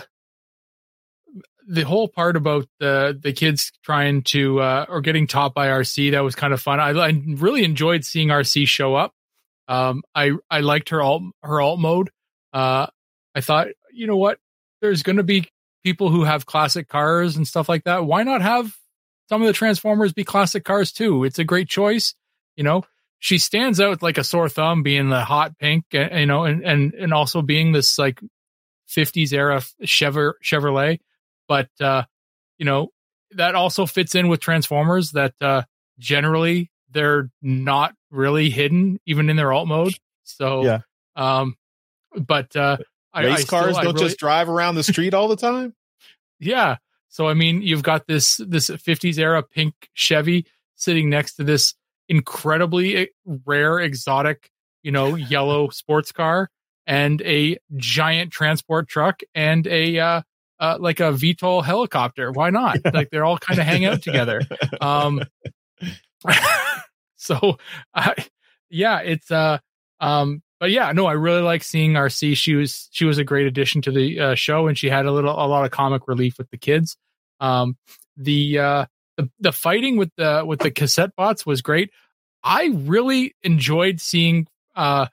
the 1.68 1.82
whole 1.82 2.08
part 2.08 2.36
about 2.36 2.68
the 2.78 3.18
the 3.20 3.32
kids 3.32 3.72
trying 3.82 4.22
to 4.22 4.60
uh, 4.60 4.86
or 4.88 5.00
getting 5.00 5.26
taught 5.26 5.54
by 5.54 5.68
RC 5.68 6.12
that 6.12 6.20
was 6.20 6.34
kind 6.34 6.52
of 6.52 6.60
fun. 6.60 6.80
I, 6.80 6.90
I 6.90 7.22
really 7.26 7.64
enjoyed 7.64 8.04
seeing 8.04 8.28
RC 8.28 8.66
show 8.68 8.94
up. 8.94 9.12
Um, 9.66 10.02
I 10.14 10.32
I 10.50 10.60
liked 10.60 10.90
her 10.90 11.02
alt 11.02 11.22
her 11.42 11.60
alt 11.60 11.78
mode. 11.78 12.10
Uh, 12.52 12.86
I 13.34 13.40
thought 13.40 13.68
you 13.92 14.06
know 14.06 14.16
what, 14.16 14.38
there's 14.80 15.02
going 15.02 15.16
to 15.16 15.22
be 15.22 15.48
people 15.84 16.10
who 16.10 16.24
have 16.24 16.46
classic 16.46 16.88
cars 16.88 17.36
and 17.36 17.46
stuff 17.46 17.68
like 17.68 17.84
that. 17.84 18.04
Why 18.04 18.22
not 18.22 18.42
have 18.42 18.74
some 19.28 19.42
of 19.42 19.46
the 19.46 19.52
Transformers 19.52 20.12
be 20.12 20.24
classic 20.24 20.64
cars 20.64 20.92
too? 20.92 21.24
It's 21.24 21.38
a 21.38 21.44
great 21.44 21.68
choice. 21.68 22.14
You 22.56 22.64
know, 22.64 22.84
she 23.18 23.38
stands 23.38 23.80
out 23.80 24.02
like 24.02 24.18
a 24.18 24.24
sore 24.24 24.48
thumb, 24.48 24.82
being 24.82 25.08
the 25.10 25.24
hot 25.24 25.58
pink, 25.58 25.84
you 25.92 26.26
know, 26.26 26.44
and 26.44 26.64
and 26.64 26.94
and 26.94 27.12
also 27.14 27.42
being 27.42 27.72
this 27.72 27.98
like 27.98 28.20
50s 28.88 29.32
era 29.32 29.62
Chevrolet. 29.84 31.00
But 31.46 31.68
uh, 31.80 32.04
you 32.58 32.64
know, 32.64 32.88
that 33.32 33.54
also 33.54 33.86
fits 33.86 34.14
in 34.14 34.28
with 34.28 34.40
Transformers 34.40 35.12
that 35.12 35.34
uh 35.40 35.62
generally 35.98 36.70
they're 36.90 37.30
not 37.42 37.94
really 38.10 38.50
hidden 38.50 38.98
even 39.06 39.28
in 39.30 39.36
their 39.36 39.52
alt 39.52 39.68
mode. 39.68 39.94
So 40.24 40.64
Yeah. 40.64 40.80
um 41.16 41.56
but 42.16 42.54
uh 42.56 42.78
I- 43.14 43.22
I 43.22 43.26
Race 43.26 43.42
still- 43.42 43.58
cars 43.60 43.76
I 43.76 43.84
don't 43.84 43.94
really- 43.94 44.06
just 44.08 44.18
drive 44.18 44.48
around 44.48 44.74
the 44.76 44.82
street 44.82 45.14
all 45.14 45.28
the 45.28 45.36
time. 45.36 45.74
yeah. 46.38 46.76
So 47.10 47.26
I 47.26 47.34
mean, 47.34 47.62
you've 47.62 47.82
got 47.82 48.06
this 48.06 48.36
this 48.46 48.68
50s 48.68 49.18
era 49.18 49.42
pink 49.42 49.74
Chevy 49.94 50.46
sitting 50.76 51.08
next 51.08 51.34
to 51.36 51.44
this 51.44 51.74
incredibly 52.08 52.96
eh, 52.96 53.06
rare 53.46 53.78
exotic, 53.80 54.50
you 54.82 54.92
know, 54.92 55.14
yellow 55.14 55.68
sports 55.70 56.12
car 56.12 56.50
and 56.86 57.20
a 57.22 57.58
giant 57.76 58.30
transport 58.30 58.88
truck 58.88 59.20
and 59.34 59.66
a 59.66 59.98
uh, 59.98 60.22
uh 60.60 60.76
like 60.78 61.00
a 61.00 61.12
VTOL 61.12 61.64
helicopter. 61.64 62.30
Why 62.30 62.50
not? 62.50 62.78
Like 62.92 63.08
they're 63.10 63.24
all 63.24 63.38
kind 63.38 63.58
of 63.58 63.64
hang 63.66 63.84
out 63.86 64.02
together. 64.02 64.42
Um 64.80 65.22
so 67.16 67.58
I 67.94 68.14
yeah, 68.70 69.00
it's 69.00 69.30
uh 69.30 69.58
um 70.00 70.42
but 70.60 70.70
yeah, 70.70 70.92
no, 70.92 71.06
I 71.06 71.12
really 71.12 71.42
like 71.42 71.62
seeing 71.62 71.92
RC. 71.92 72.36
She 72.36 72.54
was 72.54 72.88
she 72.90 73.04
was 73.04 73.18
a 73.18 73.24
great 73.24 73.46
addition 73.46 73.82
to 73.82 73.92
the 73.92 74.20
uh, 74.20 74.34
show, 74.34 74.66
and 74.66 74.76
she 74.76 74.88
had 74.88 75.06
a 75.06 75.12
little 75.12 75.32
a 75.32 75.46
lot 75.46 75.64
of 75.64 75.70
comic 75.70 76.08
relief 76.08 76.38
with 76.38 76.50
the 76.50 76.58
kids. 76.58 76.96
Um, 77.40 77.76
the 78.16 78.58
uh, 78.58 78.86
the 79.16 79.30
the 79.38 79.52
fighting 79.52 79.96
with 79.96 80.10
the 80.16 80.42
with 80.44 80.60
the 80.60 80.70
cassette 80.70 81.14
bots 81.16 81.46
was 81.46 81.62
great. 81.62 81.90
I 82.42 82.70
really 82.74 83.34
enjoyed 83.42 84.00
seeing 84.00 84.46
uh, 84.74 85.06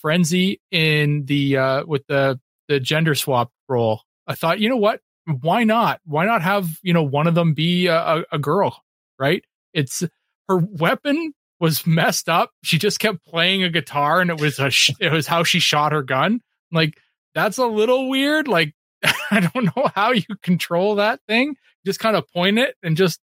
Frenzy 0.00 0.60
in 0.70 1.24
the 1.26 1.56
uh, 1.58 1.84
with 1.86 2.06
the 2.06 2.40
the 2.68 2.80
gender 2.80 3.14
swap 3.14 3.50
role. 3.68 4.02
I 4.26 4.34
thought, 4.34 4.60
you 4.60 4.68
know 4.68 4.76
what, 4.76 5.00
why 5.26 5.64
not? 5.64 6.00
Why 6.04 6.24
not 6.24 6.42
have 6.42 6.78
you 6.82 6.94
know 6.94 7.02
one 7.02 7.26
of 7.26 7.34
them 7.34 7.52
be 7.54 7.86
a, 7.86 7.98
a, 7.98 8.24
a 8.32 8.38
girl? 8.38 8.82
Right? 9.18 9.44
It's 9.74 10.02
her 10.48 10.56
weapon 10.56 11.34
was 11.60 11.86
messed 11.86 12.28
up. 12.28 12.50
She 12.62 12.78
just 12.78 12.98
kept 12.98 13.24
playing 13.26 13.62
a 13.62 13.70
guitar, 13.70 14.20
and 14.20 14.30
it 14.30 14.40
was 14.40 14.58
a 14.58 14.70
sh- 14.70 14.90
it 15.00 15.12
was 15.12 15.26
how 15.26 15.44
she 15.44 15.60
shot 15.60 15.92
her 15.92 16.02
gun. 16.02 16.40
Like 16.72 16.98
that's 17.34 17.58
a 17.58 17.66
little 17.66 18.08
weird. 18.08 18.48
Like 18.48 18.74
I 19.30 19.48
don't 19.52 19.76
know 19.76 19.88
how 19.94 20.12
you 20.12 20.24
control 20.42 20.96
that 20.96 21.20
thing. 21.28 21.56
Just 21.84 22.00
kind 22.00 22.16
of 22.16 22.28
point 22.28 22.58
it 22.58 22.74
and 22.82 22.96
just 22.96 23.20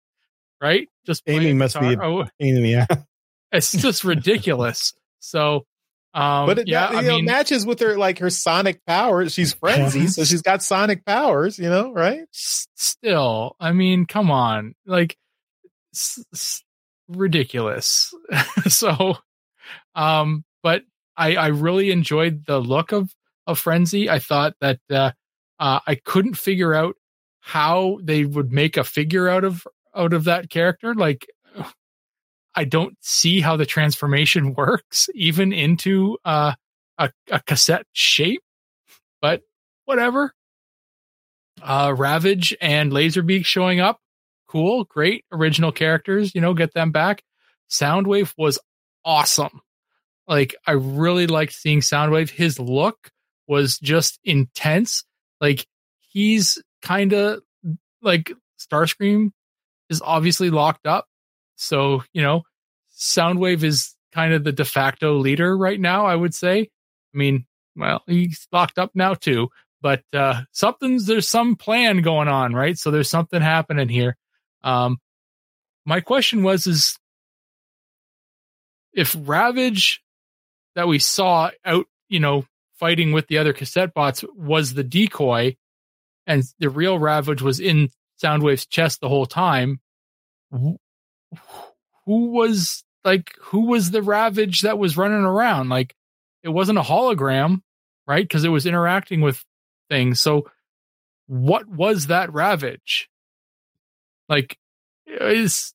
right. 0.60 0.88
Just 1.06 1.22
aiming 1.26 1.58
must 1.58 1.78
be 1.80 1.94
a 1.94 2.00
oh, 2.00 2.24
pain 2.40 2.56
in 2.56 2.62
the 2.62 2.74
ass. 2.76 2.98
It's 3.50 3.72
just 3.76 4.04
ridiculous. 4.04 4.94
So, 5.18 5.66
um, 6.14 6.46
but 6.46 6.58
it, 6.60 6.68
yeah, 6.68 6.86
I 6.88 7.00
know, 7.02 7.16
mean, 7.16 7.24
matches 7.24 7.66
with 7.66 7.80
her 7.80 7.96
like 7.96 8.18
her 8.18 8.30
sonic 8.30 8.84
powers. 8.86 9.32
She's 9.32 9.54
frenzy, 9.54 10.06
so 10.06 10.24
she's 10.24 10.42
got 10.42 10.62
sonic 10.62 11.04
powers. 11.04 11.58
You 11.58 11.70
know, 11.70 11.92
right? 11.92 12.22
Still, 12.32 13.56
I 13.58 13.72
mean, 13.72 14.06
come 14.06 14.30
on, 14.30 14.74
like 14.86 15.16
s- 15.94 16.24
s- 16.32 16.62
ridiculous. 17.16 18.14
so, 18.68 19.16
um, 19.94 20.44
but 20.62 20.82
I 21.16 21.36
I 21.36 21.46
really 21.48 21.90
enjoyed 21.90 22.46
the 22.46 22.58
look 22.58 22.92
of 22.92 23.14
of 23.46 23.58
frenzy. 23.58 24.08
I 24.08 24.18
thought 24.18 24.54
that 24.60 24.80
uh, 24.90 25.12
uh, 25.58 25.80
I 25.86 25.94
couldn't 25.96 26.34
figure 26.36 26.74
out 26.74 26.96
how 27.40 27.98
they 28.02 28.24
would 28.24 28.52
make 28.52 28.76
a 28.76 28.84
figure 28.84 29.28
out 29.28 29.44
of 29.44 29.66
out 29.94 30.12
of 30.12 30.24
that 30.24 30.50
character. 30.50 30.94
Like 30.94 31.26
I 32.54 32.64
don't 32.64 32.96
see 33.00 33.40
how 33.40 33.56
the 33.56 33.66
transformation 33.66 34.54
works 34.56 35.08
even 35.14 35.52
into 35.52 36.18
uh, 36.24 36.54
a, 36.98 37.10
a 37.30 37.40
cassette 37.40 37.86
shape, 37.92 38.42
but 39.20 39.42
whatever. 39.84 40.32
Uh, 41.60 41.94
Ravage 41.96 42.56
and 42.60 42.90
Laserbeak 42.90 43.44
showing 43.44 43.78
up. 43.78 44.00
Cool. 44.52 44.84
Great. 44.84 45.24
Original 45.32 45.72
characters, 45.72 46.34
you 46.34 46.40
know, 46.40 46.54
get 46.54 46.74
them 46.74 46.92
back. 46.92 47.22
Soundwave 47.70 48.34
was 48.36 48.58
awesome. 49.04 49.60
Like, 50.28 50.54
I 50.66 50.72
really 50.72 51.26
liked 51.26 51.54
seeing 51.54 51.80
Soundwave. 51.80 52.30
His 52.30 52.58
look 52.58 53.10
was 53.48 53.78
just 53.78 54.20
intense. 54.24 55.04
Like, 55.40 55.66
he's 56.00 56.62
kind 56.82 57.12
of 57.14 57.40
like 58.02 58.32
Starscream 58.60 59.30
is 59.88 60.02
obviously 60.04 60.50
locked 60.50 60.86
up 60.86 61.06
so, 61.62 62.02
you 62.12 62.22
know, 62.22 62.42
Soundwave 62.98 63.62
is 63.62 63.94
kind 64.12 64.34
of 64.34 64.44
the 64.44 64.52
de 64.52 64.64
facto 64.64 65.16
leader 65.16 65.56
right 65.56 65.80
now, 65.80 66.06
I 66.06 66.16
would 66.16 66.34
say. 66.34 66.60
I 66.62 67.16
mean, 67.16 67.46
well, 67.76 68.02
he's 68.06 68.46
locked 68.52 68.78
up 68.78 68.90
now 68.94 69.14
too, 69.14 69.48
but 69.80 70.02
uh 70.12 70.42
something's 70.52 71.06
there's 71.06 71.28
some 71.28 71.56
plan 71.56 72.02
going 72.02 72.28
on, 72.28 72.52
right? 72.52 72.76
So 72.76 72.90
there's 72.90 73.08
something 73.10 73.40
happening 73.40 73.88
here. 73.88 74.16
Um 74.64 74.98
my 75.84 76.00
question 76.00 76.42
was 76.42 76.66
is 76.66 76.98
if 78.92 79.16
Ravage 79.18 80.02
that 80.74 80.88
we 80.88 80.98
saw 80.98 81.50
out, 81.64 81.86
you 82.08 82.20
know, 82.20 82.44
fighting 82.78 83.12
with 83.12 83.26
the 83.26 83.38
other 83.38 83.52
cassette 83.52 83.94
bots 83.94 84.24
was 84.36 84.74
the 84.74 84.84
decoy 84.84 85.56
and 86.26 86.42
the 86.58 86.70
real 86.70 86.98
Ravage 86.98 87.42
was 87.42 87.58
in 87.58 87.90
Soundwave's 88.22 88.66
chest 88.66 89.00
the 89.00 89.08
whole 89.08 89.26
time, 89.26 89.80
who 92.06 92.26
was 92.30 92.84
like 93.04 93.34
who 93.40 93.66
was 93.66 93.90
the 93.90 94.02
ravage 94.02 94.62
that 94.62 94.78
was 94.78 94.96
running 94.96 95.24
around? 95.24 95.68
Like 95.68 95.94
it 96.42 96.50
wasn't 96.50 96.78
a 96.78 96.82
hologram 96.82 97.62
right? 98.06 98.24
Because 98.24 98.44
it 98.44 98.50
was 98.50 98.66
interacting 98.66 99.20
with 99.20 99.44
things. 99.88 100.20
So 100.20 100.50
what 101.26 101.66
was 101.68 102.08
that 102.08 102.32
ravage 102.32 103.08
like 104.32 104.58
is 105.06 105.72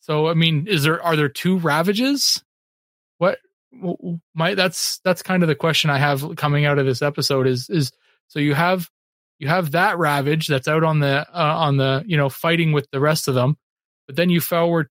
so 0.00 0.28
i 0.28 0.34
mean 0.34 0.66
is 0.66 0.82
there 0.84 1.02
are 1.02 1.16
there 1.16 1.28
two 1.28 1.58
ravages 1.58 2.42
what 3.18 3.38
my 4.34 4.54
that's 4.54 5.00
that's 5.04 5.22
kind 5.22 5.42
of 5.42 5.48
the 5.48 5.54
question 5.54 5.90
i 5.90 5.98
have 5.98 6.36
coming 6.36 6.64
out 6.64 6.78
of 6.78 6.86
this 6.86 7.02
episode 7.02 7.46
is 7.46 7.68
is 7.68 7.92
so 8.28 8.38
you 8.38 8.54
have 8.54 8.88
you 9.38 9.48
have 9.48 9.72
that 9.72 9.98
ravage 9.98 10.46
that's 10.46 10.68
out 10.68 10.84
on 10.84 11.00
the 11.00 11.26
uh, 11.34 11.56
on 11.58 11.76
the 11.76 12.02
you 12.06 12.16
know 12.16 12.28
fighting 12.28 12.72
with 12.72 12.88
the 12.90 13.00
rest 13.00 13.28
of 13.28 13.34
them 13.34 13.56
but 14.06 14.16
then 14.16 14.30
you 14.30 14.40
forward 14.40 14.88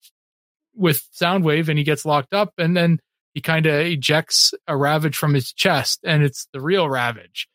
with 0.76 1.08
Soundwave 1.14 1.70
and 1.70 1.78
he 1.78 1.84
gets 1.84 2.06
locked 2.06 2.34
up 2.34 2.54
and 2.58 2.76
then 2.76 3.00
he 3.34 3.42
kind 3.42 3.66
of 3.66 3.74
ejects 3.74 4.54
a 4.68 4.76
Ravage 4.76 5.16
from 5.16 5.34
his 5.34 5.54
chest 5.54 6.00
and 6.04 6.24
it's 6.24 6.48
the 6.54 6.62
real 6.62 6.90
Ravage. 6.90 7.48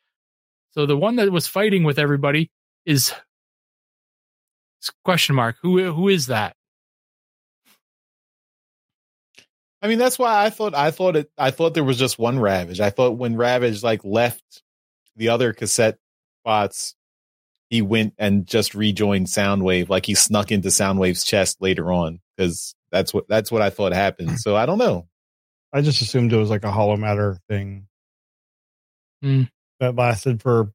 So 0.73 0.87
the 0.87 0.97
one 0.97 1.17
that 1.17 1.31
was 1.31 1.47
fighting 1.47 1.85
with 1.85 1.99
everybody 1.99 2.51
is 2.85 3.13
question 5.05 5.35
mark. 5.35 5.57
Who 5.63 5.93
who 5.93 6.09
is 6.09 6.27
that? 6.27 6.55
I 9.81 9.87
mean, 9.87 9.99
that's 9.99 10.19
why 10.19 10.45
I 10.45 10.51
thought 10.51 10.75
I 10.75 10.91
thought 10.91 11.17
it. 11.17 11.31
I 11.39 11.51
thought 11.51 11.75
there 11.75 11.85
was 11.85 11.99
just 11.99 12.19
one 12.19 12.39
Ravage. 12.39 12.81
I 12.81 12.91
thought 12.91 13.17
when 13.17 13.37
Ravage 13.37 13.83
like 13.83 14.05
left 14.05 14.63
the 15.17 15.29
other 15.29 15.53
cassette 15.53 15.99
bots, 16.45 16.95
he 17.71 17.83
went 17.83 18.15
and 18.19 18.47
just 18.47 18.75
rejoined 18.75 19.27
Soundwave. 19.27 19.89
Like 19.89 20.07
he 20.07 20.15
snuck 20.15 20.51
into 20.51 20.69
Soundwave's 20.69 21.25
chest 21.25 21.59
later 21.61 21.93
on 21.93 22.21
because 22.37 22.75
that's 22.91 23.15
what 23.15 23.29
that's 23.29 23.53
what 23.53 23.63
I 23.63 23.71
thought 23.71 23.93
happened. 23.93 24.41
So 24.41 24.57
I 24.57 24.67
don't 24.67 24.79
know. 24.79 25.07
I 25.73 25.83
just 25.83 26.01
assumed 26.01 26.33
it 26.33 26.37
was 26.37 26.51
like 26.51 26.65
a 26.65 26.73
holomatter 26.73 27.39
thing 27.49 27.87
mm. 29.23 29.49
that 29.81 29.95
lasted 29.95 30.43
for 30.43 30.73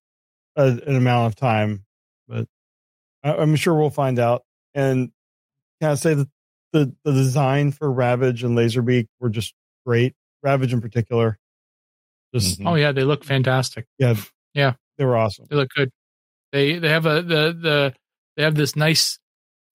a, 0.55 0.65
an 0.67 0.95
amount 0.95 1.27
of 1.27 1.35
time, 1.35 1.83
but 1.85 1.92
I, 3.23 3.41
am 3.41 3.55
sure 3.55 3.75
we'll 3.75 3.89
find 3.89 4.19
out. 4.19 4.43
And 4.73 5.11
can 5.81 5.91
I 5.91 5.95
say 5.95 6.13
that 6.13 6.27
the 6.71 6.93
the 7.03 7.13
design 7.13 7.71
for 7.71 7.91
Ravage 7.91 8.43
and 8.43 8.57
Laserbeak 8.57 9.07
were 9.19 9.29
just 9.29 9.53
great. 9.85 10.15
Ravage 10.41 10.73
in 10.73 10.81
particular. 10.81 11.37
Just 12.33 12.59
mm-hmm. 12.59 12.67
oh 12.67 12.75
yeah, 12.75 12.91
they 12.91 13.03
look 13.03 13.23
fantastic. 13.23 13.85
Yeah, 13.99 14.15
yeah, 14.53 14.73
they 14.97 15.05
were 15.05 15.15
awesome. 15.15 15.45
They 15.49 15.55
look 15.55 15.69
good. 15.75 15.91
They 16.51 16.79
they 16.79 16.89
have 16.89 17.05
a 17.05 17.21
the 17.21 17.57
the 17.59 17.93
they 18.35 18.43
have 18.43 18.55
this 18.55 18.75
nice 18.75 19.19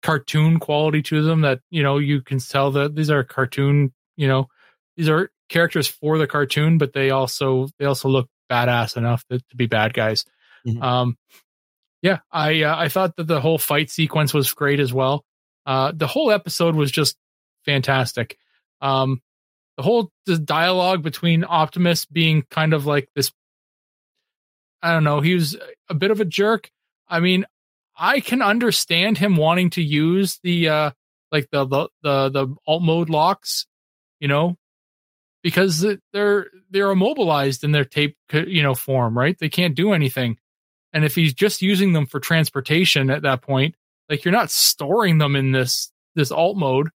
cartoon 0.01 0.59
quality 0.59 1.01
to 1.01 1.21
them 1.21 1.41
that 1.41 1.59
you 1.69 1.83
know 1.83 1.97
you 1.97 2.21
can 2.21 2.39
tell 2.39 2.71
that 2.71 2.95
these 2.95 3.09
are 3.09 3.23
cartoon 3.23 3.91
you 4.15 4.27
know 4.27 4.47
these 4.95 5.09
are 5.09 5.31
characters 5.49 5.87
for 5.87 6.17
the 6.17 6.27
cartoon 6.27 6.77
but 6.77 6.93
they 6.93 7.09
also 7.09 7.67
they 7.79 7.85
also 7.85 8.07
look 8.07 8.29
badass 8.49 8.95
enough 8.95 9.25
to, 9.25 9.39
to 9.39 9.55
be 9.55 9.65
bad 9.65 9.93
guys 9.93 10.23
mm-hmm. 10.67 10.81
um 10.83 11.17
yeah 12.01 12.19
i 12.31 12.63
uh, 12.63 12.75
i 12.77 12.89
thought 12.89 13.15
that 13.15 13.27
the 13.27 13.41
whole 13.41 13.57
fight 13.57 13.89
sequence 13.89 14.33
was 14.33 14.51
great 14.53 14.79
as 14.79 14.93
well 14.93 15.23
uh 15.65 15.91
the 15.95 16.07
whole 16.07 16.31
episode 16.31 16.75
was 16.75 16.91
just 16.91 17.17
fantastic 17.65 18.37
um 18.81 19.21
the 19.77 19.83
whole 19.83 20.11
the 20.25 20.37
dialogue 20.37 21.03
between 21.03 21.43
optimus 21.43 22.05
being 22.05 22.43
kind 22.49 22.73
of 22.73 22.85
like 22.85 23.09
this 23.15 23.31
i 24.81 24.91
don't 24.93 25.03
know 25.03 25.21
he 25.21 25.33
was 25.33 25.55
a 25.89 25.93
bit 25.93 26.11
of 26.11 26.21
a 26.21 26.25
jerk 26.25 26.69
i 27.07 27.19
mean 27.19 27.45
I 27.97 28.19
can 28.19 28.41
understand 28.41 29.17
him 29.17 29.35
wanting 29.35 29.71
to 29.71 29.81
use 29.81 30.39
the 30.43 30.69
uh 30.69 30.91
like 31.31 31.49
the 31.51 31.65
the 31.65 31.89
the, 32.03 32.29
the 32.29 32.55
alt 32.67 32.83
mode 32.83 33.09
locks, 33.09 33.65
you 34.19 34.27
know, 34.27 34.55
because 35.41 35.85
they're 36.13 36.47
they're 36.69 36.91
immobilized 36.91 37.63
in 37.63 37.71
their 37.71 37.85
tape 37.85 38.15
you 38.31 38.61
know 38.61 38.75
form, 38.75 39.17
right? 39.17 39.37
They 39.37 39.49
can't 39.49 39.75
do 39.75 39.93
anything. 39.93 40.37
And 40.93 41.03
if 41.05 41.15
he's 41.15 41.33
just 41.33 41.61
using 41.61 41.93
them 41.93 42.05
for 42.05 42.19
transportation 42.19 43.09
at 43.09 43.23
that 43.23 43.41
point, 43.41 43.75
like 44.09 44.23
you're 44.23 44.31
not 44.31 44.51
storing 44.51 45.17
them 45.17 45.35
in 45.35 45.51
this 45.51 45.91
this 46.15 46.31
alt 46.31 46.57
mode, 46.57 46.89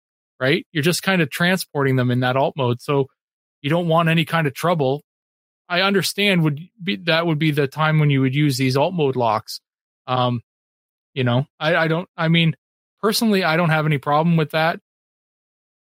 right? 0.41 0.67
You're 0.73 0.83
just 0.83 1.03
kind 1.03 1.23
of 1.23 1.31
transporting 1.31 1.97
them 1.97 2.11
in 2.11 2.21
that 2.21 2.37
alt 2.37 2.55
mode. 2.57 2.81
So 2.81 3.07
you 3.63 3.71
don't 3.71 3.89
want 3.89 4.09
any 4.09 4.25
kind 4.25 4.47
of 4.47 4.55
trouble. 4.55 5.03
I 5.69 5.83
understand 5.83 6.45
would 6.45 6.61
be 6.83 6.97
that 6.97 7.27
would 7.27 7.39
be 7.39 7.51
the 7.51 7.67
time 7.67 7.99
when 7.99 8.11
you 8.11 8.21
would 8.21 8.35
use 8.35 8.57
these 8.57 8.77
alt 8.77 8.95
mode 8.95 9.17
locks. 9.17 9.61
Um, 10.07 10.41
you 11.15 11.25
know, 11.25 11.47
I, 11.59 11.75
I 11.77 11.89
don't, 11.89 12.09
I 12.17 12.29
mean, 12.29 12.55
personally, 13.03 13.45
I 13.45 13.57
don't 13.57 13.71
have 13.71 13.87
any 13.87 13.99
problem 13.99 14.37
with 14.37 14.53
that, 14.53 14.81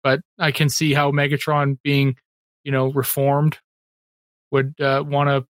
but 0.03 0.19
I 0.37 0.51
can 0.51 0.69
see 0.69 0.93
how 0.93 1.11
Megatron 1.11 1.77
being, 1.83 2.15
you 2.63 2.71
know, 2.71 2.91
reformed 2.91 3.57
would 4.51 4.75
uh, 4.79 5.03
want 5.07 5.29
to 5.29 5.47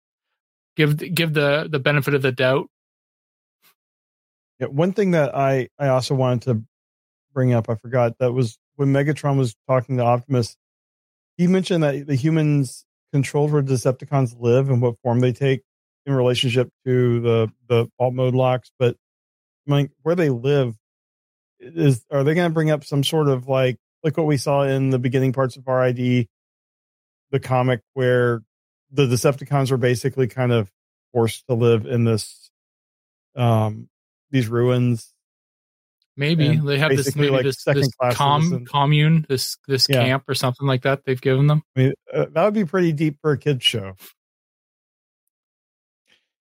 give 0.80 0.98
give 0.98 1.34
the 1.34 1.68
the 1.70 1.80
benefit 1.80 2.14
of 2.14 2.22
the 2.22 2.32
doubt. 2.32 2.68
Yeah, 4.60 4.68
one 4.68 4.94
thing 4.94 5.12
that 5.12 5.36
I 5.36 5.68
I 5.78 5.90
also 5.90 6.16
wanted 6.16 6.44
to 6.44 6.64
bring 7.34 7.54
up, 7.54 7.70
I 7.70 7.76
forgot 7.76 8.18
that 8.20 8.32
was 8.32 8.58
when 8.78 8.94
Megatron 8.94 9.38
was 9.38 9.56
talking 9.68 9.98
to 9.98 10.04
Optimus. 10.04 10.56
He 11.38 11.48
mentioned 11.48 11.84
that 11.84 12.08
the 12.08 12.16
humans 12.16 12.86
controlled 13.12 13.52
where 13.52 13.62
Decepticons 13.62 14.40
live 14.40 14.70
and 14.70 14.82
what 14.82 14.96
form 15.04 15.20
they 15.20 15.34
take 15.34 15.62
in 16.06 16.14
relationship 16.14 16.70
to 16.86 17.20
the 17.20 17.52
the 17.68 17.88
alt 18.00 18.14
mode 18.14 18.34
locks, 18.34 18.72
but 18.80 18.96
like 19.68 19.92
where 20.04 20.16
they 20.16 20.30
live 20.30 20.76
is 21.60 22.06
are 22.10 22.24
they 22.24 22.34
going 22.34 22.50
to 22.50 22.54
bring 22.54 22.72
up 22.72 22.86
some 22.86 23.04
sort 23.04 23.28
of 23.28 23.48
like 23.48 23.78
like 24.02 24.16
what 24.16 24.28
we 24.28 24.38
saw 24.38 24.64
in 24.64 24.92
the 24.92 25.00
beginning 25.00 25.34
parts 25.34 25.58
of 25.58 25.68
RID, 25.68 26.28
the 27.32 27.40
comic 27.42 27.82
where 27.94 28.42
the 28.92 29.06
Decepticons 29.06 29.72
were 29.72 29.78
basically 29.78 30.28
kind 30.28 30.52
of 30.52 30.72
forced 31.14 31.46
to 31.48 31.54
live 31.56 31.86
in 31.86 32.04
this 32.06 32.50
um 33.36 33.88
these 34.32 34.48
ruins. 34.48 35.14
Maybe 36.18 36.48
And 36.48 36.68
they 36.68 36.78
have 36.78 36.90
this 36.90 37.16
maybe 37.16 37.30
like, 37.30 37.44
this, 37.44 37.64
this 37.64 37.64
second-class 37.64 38.16
com, 38.16 38.42
citizen. 38.44 38.66
commune, 38.66 39.26
this 39.30 39.58
this 39.68 39.88
Yeah. 39.90 40.04
camp 40.04 40.24
or 40.28 40.34
something 40.34 40.68
like 40.68 40.82
that. 40.82 41.06
They've 41.06 41.20
given 41.22 41.48
them. 41.48 41.64
I 41.76 41.80
mean, 41.80 41.94
uh, 42.14 42.26
that 42.34 42.44
would 42.44 42.54
be 42.54 42.66
pretty 42.66 42.92
deep 42.92 43.18
for 43.22 43.32
a 43.32 43.38
kids 43.38 43.64
show. 43.64 43.96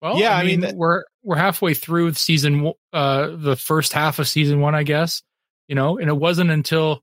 Well, 0.03 0.19
Yeah, 0.19 0.35
I 0.37 0.41
I 0.41 0.45
mean, 0.45 0.61
mean, 0.61 0.77
we're 0.77 1.05
we're 1.23 1.37
halfway 1.37 1.75
through 1.75 2.15
season, 2.15 2.73
uh, 2.93 3.29
the 3.37 3.57
first 3.57 3.93
half 3.93 4.19
of 4.19 4.29
season 4.29 4.61
one, 4.61 4.75
I 4.75 4.83
guess. 4.83 5.23
You 5.69 5.75
know, 5.75 5.99
and 5.99 6.09
it 6.09 6.17
wasn't 6.17 6.51
until 6.51 7.03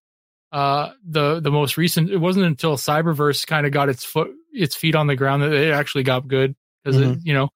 uh 0.52 0.92
the 1.08 1.40
the 1.40 1.52
most 1.52 1.78
recent. 1.78 2.10
It 2.10 2.18
wasn't 2.18 2.46
until 2.46 2.78
Cyberverse 2.78 3.46
kind 3.48 3.66
of 3.66 3.72
got 3.72 3.90
its 3.90 4.04
foot 4.04 4.32
its 4.56 4.76
feet 4.76 4.96
on 4.96 5.08
the 5.08 5.16
ground 5.16 5.44
that 5.44 5.54
it 5.54 5.72
actually 5.74 6.04
got 6.04 6.28
good 6.28 6.56
because 6.84 7.00
Mhm. 7.00 7.20
you 7.24 7.34
know 7.34 7.50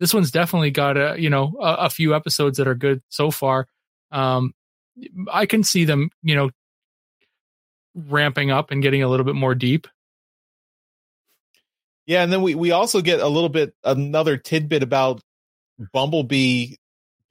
this 0.00 0.14
one's 0.14 0.30
definitely 0.30 0.70
got 0.70 0.96
a 0.96 1.16
you 1.18 1.30
know 1.30 1.54
a, 1.60 1.74
a 1.86 1.90
few 1.90 2.14
episodes 2.14 2.58
that 2.58 2.68
are 2.68 2.74
good 2.74 3.02
so 3.08 3.30
far. 3.30 3.66
Um, 4.10 4.52
I 5.32 5.46
can 5.46 5.64
see 5.64 5.84
them, 5.84 6.10
you 6.22 6.36
know, 6.36 6.50
ramping 7.94 8.50
up 8.50 8.70
and 8.70 8.82
getting 8.82 9.02
a 9.02 9.08
little 9.08 9.24
bit 9.26 9.34
more 9.34 9.54
deep. 9.54 9.86
Yeah, 12.06 12.22
and 12.22 12.32
then 12.32 12.42
we 12.42 12.54
we 12.54 12.70
also 12.70 13.00
get 13.00 13.20
a 13.20 13.28
little 13.28 13.48
bit 13.48 13.74
another 13.82 14.36
tidbit 14.36 14.82
about 14.82 15.20
Bumblebee 15.92 16.74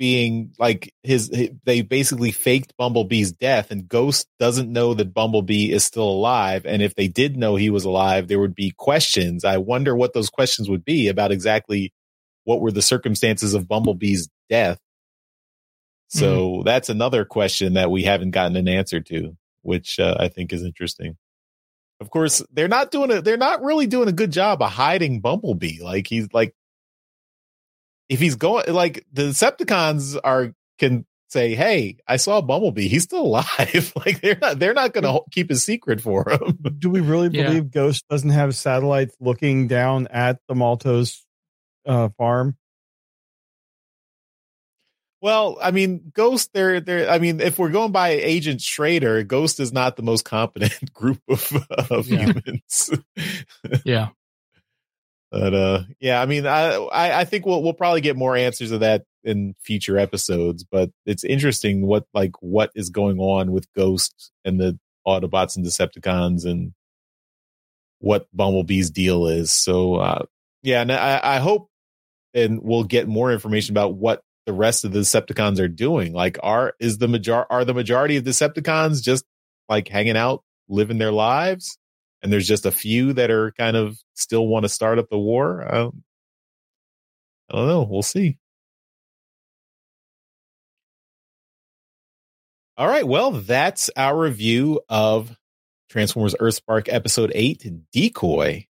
being 0.03 0.51
like 0.59 0.93
his 1.01 1.29
they 1.63 1.81
basically 1.81 2.31
faked 2.31 2.75
Bumblebee's 2.75 3.31
death 3.31 3.71
and 3.71 3.87
Ghost 3.87 4.27
doesn't 4.37 4.69
know 4.69 4.93
that 4.93 5.13
Bumblebee 5.13 5.71
is 5.71 5.85
still 5.85 6.09
alive 6.09 6.65
and 6.65 6.81
if 6.81 6.93
they 6.93 7.07
did 7.07 7.37
know 7.37 7.55
he 7.55 7.69
was 7.69 7.85
alive 7.85 8.27
there 8.27 8.41
would 8.41 8.53
be 8.53 8.73
questions. 8.75 9.45
I 9.45 9.59
wonder 9.59 9.95
what 9.95 10.11
those 10.11 10.29
questions 10.29 10.69
would 10.69 10.83
be 10.83 11.07
about 11.07 11.31
exactly 11.31 11.93
what 12.43 12.59
were 12.59 12.73
the 12.73 12.81
circumstances 12.81 13.53
of 13.53 13.69
Bumblebee's 13.69 14.27
death. 14.49 14.77
So 16.09 16.63
that's 16.65 16.89
another 16.89 17.23
question 17.23 17.75
that 17.75 17.89
we 17.89 18.03
haven't 18.03 18.31
gotten 18.31 18.57
an 18.57 18.67
answer 18.67 18.99
to, 18.99 19.37
which 19.61 20.01
uh, 20.01 20.17
I 20.19 20.27
think 20.27 20.51
is 20.51 20.63
interesting. 20.63 21.15
Of 22.01 22.09
course, 22.09 22.43
they're 22.51 22.67
not 22.67 22.91
doing 22.91 23.09
a 23.09 23.21
they're 23.21 23.37
not 23.37 23.63
really 23.63 23.87
doing 23.87 24.09
a 24.09 24.11
good 24.11 24.31
job 24.31 24.61
of 24.61 24.69
hiding 24.69 25.21
Bumblebee. 25.21 25.81
Like 25.81 26.07
he's 26.07 26.27
like 26.33 26.53
if 28.09 28.19
he's 28.19 28.35
going 28.35 28.71
like 28.73 29.05
the 29.11 29.23
Decepticons 29.23 30.19
are 30.23 30.53
can 30.79 31.05
say, 31.29 31.55
"Hey, 31.55 31.97
I 32.07 32.17
saw 32.17 32.41
Bumblebee. 32.41 32.87
He's 32.87 33.03
still 33.03 33.21
alive." 33.25 33.93
like 34.05 34.21
they're 34.21 34.37
not 34.39 34.59
they're 34.59 34.73
not 34.73 34.93
going 34.93 35.03
to 35.05 35.21
keep 35.31 35.49
a 35.51 35.55
secret 35.55 36.01
for 36.01 36.29
him. 36.29 36.57
Do 36.79 36.89
we 36.89 36.99
really 37.01 37.29
Yeah. 37.29 37.47
believe 37.47 37.71
Ghost 37.71 38.05
doesn't 38.09 38.29
have 38.29 38.55
satellites 38.55 39.15
looking 39.19 39.67
down 39.67 40.07
at 40.07 40.39
the 40.47 40.53
Maltos 40.53 41.21
uh, 41.87 42.09
farm? 42.17 42.55
Well, 45.21 45.57
I 45.61 45.71
mean, 45.71 46.11
Ghost. 46.13 46.49
They're 46.53 46.81
they're. 46.81 47.09
I 47.09 47.17
mean, 47.19 47.39
if 47.39 47.57
we're 47.57 47.69
going 47.69 47.93
by 47.93 48.09
Agent 48.09 48.59
Schrader, 48.61 49.23
Ghost 49.23 49.61
is 49.61 49.71
not 49.71 49.95
the 49.95 50.03
most 50.03 50.25
competent 50.25 50.93
group 50.93 51.21
of 51.29 51.49
of 51.89 52.07
Yeah. 52.07 52.33
humans. 52.33 52.89
Yeah. 53.85 54.09
But 55.33 55.55
uh, 55.55 55.83
yeah, 55.99 56.21
I 56.21 56.27
mean, 56.27 56.45
I, 56.45 56.87
I 56.91 57.25
think 57.25 57.47
we'll 57.47 57.63
we'll 57.63 57.73
probably 57.73 58.01
get 58.01 58.15
more 58.15 58.37
answers 58.37 58.69
of 58.69 58.81
that 58.81 59.05
in 59.23 59.55
future 59.59 59.97
episodes. 59.97 60.63
But 60.63 60.91
it's 61.07 61.23
interesting 61.23 61.87
what 61.87 62.05
like 62.13 62.33
what 62.41 62.69
is 62.75 62.91
going 62.91 63.17
on 63.17 63.51
with 63.51 63.65
Ghost 63.73 64.31
and 64.45 64.59
the 64.59 64.77
Autobots 65.07 65.57
and 65.57 65.65
Decepticons 65.65 66.45
and 66.45 66.73
what 67.97 68.27
Bumblebee's 68.31 68.91
deal 68.91 69.25
is. 69.25 69.51
So 69.51 69.95
uh, 69.95 70.25
yeah, 70.61 70.81
and 70.81 70.91
I, 70.91 71.19
I 71.23 71.39
hope 71.39 71.67
and 72.35 72.61
we'll 72.61 72.83
get 72.83 73.07
more 73.07 73.33
information 73.33 73.73
about 73.73 73.95
what 73.95 74.21
the 74.45 74.53
rest 74.53 74.85
of 74.85 74.91
the 74.91 74.99
Decepticons 74.99 75.59
are 75.59 75.67
doing. 75.67 76.13
Like, 76.13 76.37
are 76.43 76.75
is 76.79 76.99
the 76.99 77.07
major 77.07 77.51
are 77.51 77.65
the 77.65 77.73
majority 77.73 78.17
of 78.17 78.23
Decepticons 78.23 79.01
just 79.01 79.25
like 79.67 79.87
hanging 79.87 80.15
out, 80.15 80.43
living 80.69 80.99
their 80.99 81.11
lives? 81.11 81.79
And 82.23 82.31
there's 82.31 82.47
just 82.47 82.65
a 82.65 82.71
few 82.71 83.13
that 83.13 83.29
are 83.29 83.51
kind 83.51 83.75
of 83.75 83.99
still 84.13 84.47
want 84.47 84.63
to 84.63 84.69
start 84.69 84.97
up 84.97 85.09
the 85.09 85.19
war. 85.19 85.67
I 85.67 85.75
don't, 85.75 86.03
I 87.51 87.57
don't 87.57 87.67
know. 87.67 87.83
We'll 87.83 88.01
see. 88.01 88.37
All 92.77 92.87
right. 92.87 93.05
Well, 93.05 93.31
that's 93.31 93.89
our 93.95 94.17
review 94.17 94.81
of 94.89 95.35
Transformers 95.89 96.33
Earthspark 96.39 96.87
episode 96.91 97.31
8 97.35 97.91
Decoy. 97.91 98.67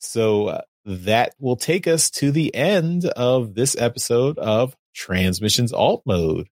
So 0.00 0.46
uh, 0.48 0.60
that 0.86 1.34
will 1.38 1.56
take 1.56 1.86
us 1.86 2.10
to 2.12 2.32
the 2.32 2.54
end 2.54 3.04
of 3.04 3.54
this 3.54 3.76
episode 3.78 4.38
of 4.38 4.76
Transmissions 4.94 5.72
Alt 5.72 6.02
Mode. 6.06 6.48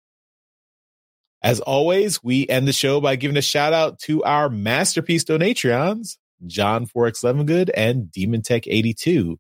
As 1.44 1.60
always, 1.60 2.24
we 2.24 2.48
end 2.48 2.70
the 2.70 2.74
show 2.74 3.02
by 3.02 3.18
giving 3.18 3.36
a 3.36 3.42
shout 3.42 3.74
out 3.74 4.00
to 4.00 4.24
our 4.24 4.50
masterpiece 4.50 5.26
donatrons, 5.26 6.16
John 6.48 6.88
Forex 6.88 7.22
Levengood 7.22 7.70
and 7.76 8.10
Demon 8.10 8.42
Tech 8.42 8.66
82. 8.66 9.38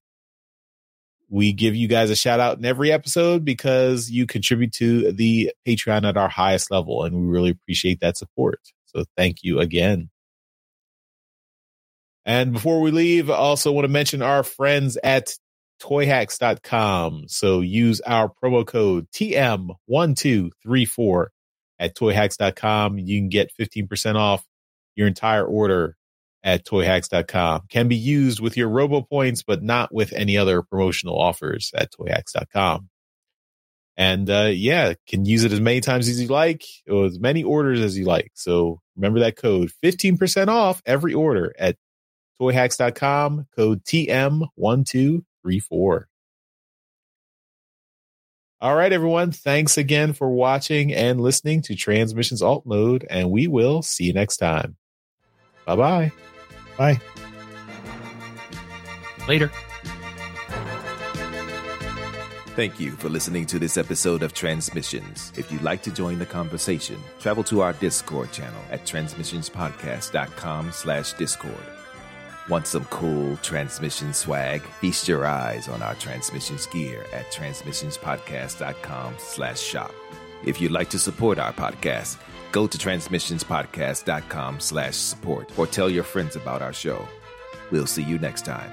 We 1.29 1.53
give 1.53 1.75
you 1.75 1.87
guys 1.87 2.09
a 2.09 2.15
shout 2.15 2.41
out 2.41 2.57
in 2.57 2.65
every 2.65 2.91
episode 2.91 3.45
because 3.45 4.09
you 4.09 4.25
contribute 4.27 4.73
to 4.73 5.13
the 5.13 5.53
Patreon 5.65 6.05
at 6.07 6.17
our 6.17 6.27
highest 6.27 6.69
level, 6.69 7.05
and 7.05 7.15
we 7.15 7.25
really 7.25 7.51
appreciate 7.51 8.01
that 8.01 8.17
support. 8.17 8.59
So 8.87 9.05
thank 9.15 9.37
you 9.41 9.59
again. 9.59 10.09
And 12.25 12.51
before 12.53 12.81
we 12.81 12.91
leave, 12.91 13.29
I 13.29 13.35
also 13.35 13.71
want 13.71 13.85
to 13.85 13.89
mention 13.89 14.21
our 14.21 14.43
friends 14.43 14.97
at 15.03 15.33
toyhacks.com. 15.81 17.25
So 17.27 17.61
use 17.61 18.01
our 18.01 18.29
promo 18.29 18.67
code 18.67 19.07
TM1234 19.11 21.27
at 21.83 21.95
toyhacks.com. 21.95 22.97
You 22.97 23.19
can 23.19 23.29
get 23.29 23.51
15% 23.59 24.15
off 24.15 24.43
your 24.95 25.07
entire 25.07 25.45
order 25.45 25.97
at 26.43 26.65
toyhacks.com. 26.65 27.63
Can 27.69 27.87
be 27.87 27.95
used 27.95 28.39
with 28.39 28.57
your 28.57 28.69
robo 28.69 29.01
points, 29.01 29.43
but 29.43 29.61
not 29.61 29.93
with 29.93 30.13
any 30.13 30.37
other 30.37 30.61
promotional 30.61 31.19
offers 31.19 31.71
at 31.75 31.91
toyhacks.com. 31.91 32.89
And 33.95 34.29
uh, 34.29 34.49
yeah, 34.51 34.93
can 35.07 35.25
use 35.25 35.43
it 35.43 35.51
as 35.51 35.59
many 35.59 35.81
times 35.81 36.07
as 36.07 36.21
you 36.21 36.27
like, 36.27 36.63
or 36.89 37.05
as 37.05 37.19
many 37.19 37.43
orders 37.43 37.81
as 37.81 37.97
you 37.97 38.05
like. 38.05 38.31
So 38.33 38.79
remember 38.95 39.19
that 39.19 39.37
code 39.37 39.71
15% 39.83 40.47
off 40.47 40.81
every 40.85 41.13
order 41.13 41.53
at 41.59 41.75
toyhacks.com, 42.41 43.45
code 43.55 43.83
TM1234. 43.83 46.03
All 48.63 48.75
right, 48.77 48.93
everyone. 48.93 49.31
Thanks 49.31 49.77
again 49.77 50.13
for 50.13 50.29
watching 50.29 50.93
and 50.93 51.19
listening 51.19 51.61
to 51.63 51.75
Transmissions 51.75 52.41
Alt 52.41 52.65
Mode, 52.65 53.05
and 53.09 53.29
we 53.29 53.45
will 53.45 53.81
see 53.81 54.05
you 54.05 54.13
next 54.13 54.37
time. 54.37 54.77
Bye 55.65 55.75
bye. 55.75 56.11
Bye. 56.77 57.01
Later. 59.27 59.51
Thank 62.55 62.79
you 62.79 62.91
for 62.91 63.09
listening 63.09 63.45
to 63.47 63.59
this 63.59 63.75
episode 63.75 64.23
of 64.23 64.33
Transmissions. 64.33 65.33
If 65.35 65.51
you'd 65.51 65.61
like 65.61 65.83
to 65.83 65.91
join 65.91 66.17
the 66.17 66.25
conversation, 66.25 67.01
travel 67.19 67.43
to 67.45 67.59
our 67.59 67.73
Discord 67.73 68.31
channel 68.31 68.61
at 68.71 68.85
transmissionspodcast.com 68.85 70.71
slash 70.71 71.11
Discord. 71.13 71.72
Want 72.49 72.67
some 72.67 72.85
cool 72.85 73.37
transmission 73.37 74.13
swag? 74.13 74.61
Feast 74.61 75.07
your 75.07 75.25
eyes 75.25 75.67
on 75.67 75.81
our 75.81 75.95
transmissions 75.95 76.65
gear 76.67 77.05
at 77.13 77.31
transmissionspodcast.com 77.31 79.15
slash 79.17 79.59
shop. 79.59 79.93
If 80.43 80.59
you'd 80.59 80.71
like 80.71 80.89
to 80.89 80.99
support 80.99 81.39
our 81.39 81.53
podcast, 81.53 82.17
go 82.51 82.67
to 82.67 82.77
transmissionspodcast.com 82.77 84.59
slash 84.59 84.95
support 84.95 85.57
or 85.57 85.67
tell 85.67 85.89
your 85.89 86.03
friends 86.03 86.35
about 86.35 86.61
our 86.61 86.73
show. 86.73 87.07
We'll 87.71 87.87
see 87.87 88.03
you 88.03 88.19
next 88.19 88.43
time. 88.45 88.71